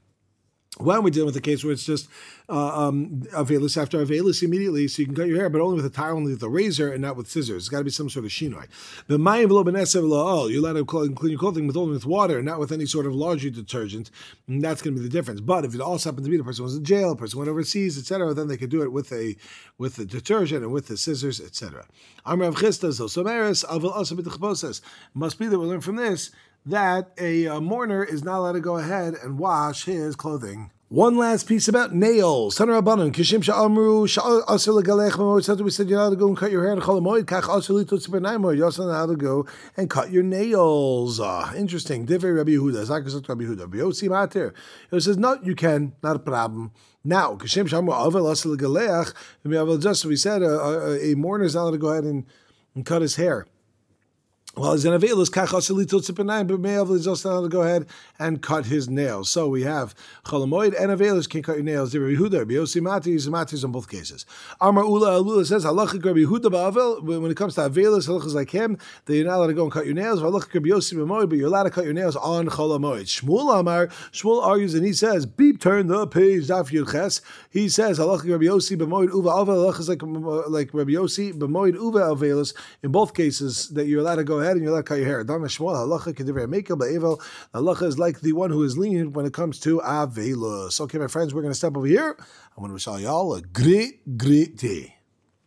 When 0.80 1.02
we're 1.02 1.10
dealing 1.10 1.26
with 1.26 1.36
a 1.36 1.40
case 1.40 1.62
where 1.62 1.72
it's 1.72 1.84
just 1.84 2.08
uh, 2.48 2.88
um, 2.88 3.22
avelus 3.32 3.80
after 3.80 4.04
avelus 4.04 4.42
immediately, 4.42 4.88
so 4.88 5.00
you 5.00 5.06
can 5.06 5.14
cut 5.14 5.28
your 5.28 5.36
hair, 5.36 5.50
but 5.50 5.60
only 5.60 5.76
with 5.76 5.84
a 5.84 5.90
tire, 5.90 6.12
only 6.12 6.32
with 6.32 6.42
a 6.42 6.48
razor, 6.48 6.90
and 6.90 7.02
not 7.02 7.16
with 7.16 7.30
scissors. 7.30 7.62
It's 7.62 7.68
got 7.68 7.78
to 7.78 7.84
be 7.84 7.90
some 7.90 8.08
sort 8.08 8.24
of 8.24 8.30
shinoi. 8.30 8.66
The 9.06 9.18
mayim 9.18 9.48
v'lo 9.48 10.50
you're 10.50 10.58
allowed 10.58 10.72
to 10.74 10.84
clean 10.84 11.30
your 11.30 11.38
clothing 11.38 11.66
with 11.66 11.76
only 11.76 11.92
with 11.92 12.06
water, 12.06 12.42
not 12.42 12.58
with 12.58 12.72
any 12.72 12.86
sort 12.86 13.06
of 13.06 13.14
laundry 13.14 13.50
detergent. 13.50 14.10
And 14.48 14.62
that's 14.62 14.82
going 14.82 14.94
to 14.94 15.00
be 15.00 15.06
the 15.06 15.12
difference. 15.12 15.40
But 15.40 15.64
if 15.64 15.74
it 15.74 15.80
also 15.80 16.10
happens 16.10 16.26
to 16.26 16.30
be 16.30 16.36
the 16.36 16.44
person 16.44 16.64
was 16.64 16.76
in 16.76 16.84
jail, 16.84 17.14
person 17.14 17.38
went 17.38 17.50
overseas, 17.50 17.98
etc., 17.98 18.34
then 18.34 18.48
they 18.48 18.56
could 18.56 18.70
do 18.70 18.82
it 18.82 18.92
with 18.92 19.12
a 19.12 19.36
with 19.78 19.96
the 19.96 20.04
detergent 20.04 20.62
and 20.62 20.72
with 20.72 20.88
the 20.88 20.96
scissors, 20.96 21.40
etc. 21.40 21.86
Amrav 22.26 22.54
Chistas 22.54 23.00
Someris 23.00 23.64
Avil 23.64 23.90
also 23.90 24.16
Must 25.14 25.38
be 25.38 25.46
that 25.46 25.58
we 25.58 25.66
learn 25.66 25.80
from 25.80 25.96
this 25.96 26.30
that 26.66 27.12
a, 27.18 27.46
a 27.46 27.60
mourner 27.60 28.04
is 28.04 28.22
not 28.22 28.38
allowed 28.38 28.52
to 28.52 28.60
go 28.60 28.76
ahead 28.76 29.14
and 29.22 29.38
wash 29.38 29.84
his 29.84 30.16
clothing. 30.16 30.70
One 30.90 31.16
last 31.16 31.46
piece 31.46 31.68
about 31.68 31.94
nails. 31.94 32.58
Tanar 32.58 32.82
Rabbanon, 32.82 33.12
Kishim 33.12 33.44
Sha'amru, 33.44 34.08
Sha'asr 34.08 34.82
Legalech 34.82 35.12
Mamoid, 35.12 35.60
we 35.60 35.70
said 35.70 35.88
you're 35.88 36.00
allowed 36.00 36.10
to 36.10 36.16
go 36.16 36.26
and 36.26 36.36
cut 36.36 36.50
your 36.50 36.64
hair 36.64 36.72
in 36.72 36.80
Cholamoid, 36.80 37.26
Kach 37.26 37.42
Asr 37.42 37.84
Litut 37.84 38.04
Sibernaimoid, 38.04 38.56
you're 38.56 38.64
also 38.64 38.82
allowed 38.82 39.06
to 39.06 39.14
go 39.14 39.46
and 39.76 39.88
cut 39.88 40.10
your 40.10 40.24
nails. 40.24 41.20
Ah, 41.20 41.54
interesting. 41.54 42.08
Divrei 42.08 42.36
Rabbi 42.36 42.50
Yehuda, 42.50 42.84
Zakasat 42.86 43.28
Rabbi 43.28 43.44
Yehuda, 43.44 43.70
Biosi 43.70 44.08
Matir. 44.08 44.52
It 44.90 45.00
says, 45.02 45.16
no, 45.16 45.38
you 45.44 45.54
can, 45.54 45.92
not 46.02 46.16
a 46.16 46.18
problem. 46.18 46.72
Now, 47.04 47.36
Kishim 47.36 47.68
Sha'amru, 47.68 47.92
Avel 47.92 48.24
Asr 48.24 48.56
Legalech, 48.56 50.04
we 50.04 50.16
said, 50.16 50.42
a, 50.42 50.48
a, 50.48 51.12
a 51.12 51.14
mourner 51.14 51.44
is 51.44 51.54
not 51.54 51.62
allowed 51.62 51.70
to 51.70 51.78
go 51.78 51.90
ahead 51.90 52.02
and, 52.02 52.26
and 52.74 52.84
cut 52.84 53.00
his 53.00 53.14
hair. 53.14 53.46
Well, 54.56 54.72
he's 54.72 54.84
an 54.84 55.00
avilus 55.00 55.30
kachasilitul 55.30 56.00
tzipanayim, 56.04 56.48
but 56.48 56.58
me'avel 56.58 56.96
is 56.96 57.06
also 57.06 57.30
allowed 57.30 57.42
to 57.42 57.48
go 57.48 57.62
ahead 57.62 57.86
and 58.18 58.42
cut 58.42 58.66
his 58.66 58.88
nails. 58.88 59.30
So 59.30 59.46
we 59.46 59.62
have 59.62 59.94
cholamoid 60.24 60.74
and 60.76 60.90
avilus 60.90 61.30
can 61.30 61.40
cut 61.44 61.54
your 61.54 61.62
nails. 61.62 61.94
Rabbi 61.94 62.16
Yehuda, 62.16 62.40
Rabbi 62.40 62.54
Yossi 62.54 62.82
Matis, 62.82 63.28
Matis 63.28 63.64
in 63.64 63.70
both 63.70 63.88
cases. 63.88 64.26
Amar 64.60 64.82
Ula 64.82 65.22
Alula 65.22 65.46
says 65.46 65.64
halacha 65.64 66.04
Rabbi 66.04 66.18
Yehuda 66.18 66.50
ba'avel. 66.50 67.00
When 67.04 67.30
it 67.30 67.36
comes 67.36 67.54
to 67.54 67.60
avilus, 67.60 68.08
halachas 68.08 68.34
like 68.34 68.50
him, 68.50 68.76
that 69.04 69.14
you're 69.14 69.24
not 69.24 69.36
allowed 69.36 69.46
to 69.46 69.54
go 69.54 69.62
and 69.62 69.70
cut 69.70 69.86
your 69.86 69.94
nails. 69.94 70.20
Halacha 70.20 70.52
Rabbi 70.52 70.68
Yossi 70.70 70.94
b'moid, 70.94 71.28
but 71.28 71.38
you're 71.38 71.46
allowed 71.46 71.62
to 71.62 71.70
cut 71.70 71.84
your 71.84 71.94
nails 71.94 72.16
on 72.16 72.48
cholamoid. 72.48 73.02
Shmuel 73.02 73.60
Amar, 73.60 73.86
Shmuel 74.10 74.42
argues 74.42 74.74
and 74.74 74.84
he 74.84 74.92
says, 74.92 75.26
beep, 75.26 75.60
turn 75.60 75.86
the 75.86 76.08
page, 76.08 76.48
daf 76.48 76.70
yudches. 76.70 77.20
He 77.50 77.68
says 77.68 78.00
halacha 78.00 78.28
Rabbi 78.28 78.46
Yossi 78.46 78.76
b'moid 78.76 79.14
uva 79.14 79.28
avel. 79.28 79.72
Halachas 79.72 79.88
like 79.88 80.02
like 80.50 80.74
Rabbi 80.74 80.90
Yossi 80.90 81.32
b'moid 81.32 81.74
uva 81.74 82.00
avilus. 82.00 82.52
In 82.82 82.90
both 82.90 83.14
cases, 83.14 83.68
that 83.68 83.86
you're 83.86 84.00
allowed 84.00 84.16
to 84.16 84.24
go 84.24 84.39
ahead 84.40 84.56
and 84.56 84.62
you're 84.62 84.72
allowed 84.72 84.80
to 84.80 84.88
cut 84.88 84.98
your 84.98 85.06
hair. 85.06 85.24
Halacha 87.54 87.82
is 87.82 87.98
like 87.98 88.20
the 88.20 88.32
one 88.32 88.50
who 88.50 88.62
is 88.62 88.78
lenient 88.78 89.12
when 89.12 89.26
it 89.26 89.32
comes 89.32 89.58
to 89.60 89.80
Avelus. 89.80 90.80
Okay, 90.80 90.98
my 90.98 91.06
friends, 91.06 91.34
we're 91.34 91.42
going 91.42 91.52
to 91.52 91.58
step 91.58 91.76
over 91.76 91.86
here. 91.86 92.16
I 92.56 92.60
want 92.60 92.70
to 92.70 92.74
wish 92.74 92.86
all 92.86 93.00
y'all 93.00 93.34
a 93.34 93.42
great, 93.42 94.16
great 94.18 94.56
day. 94.56 94.99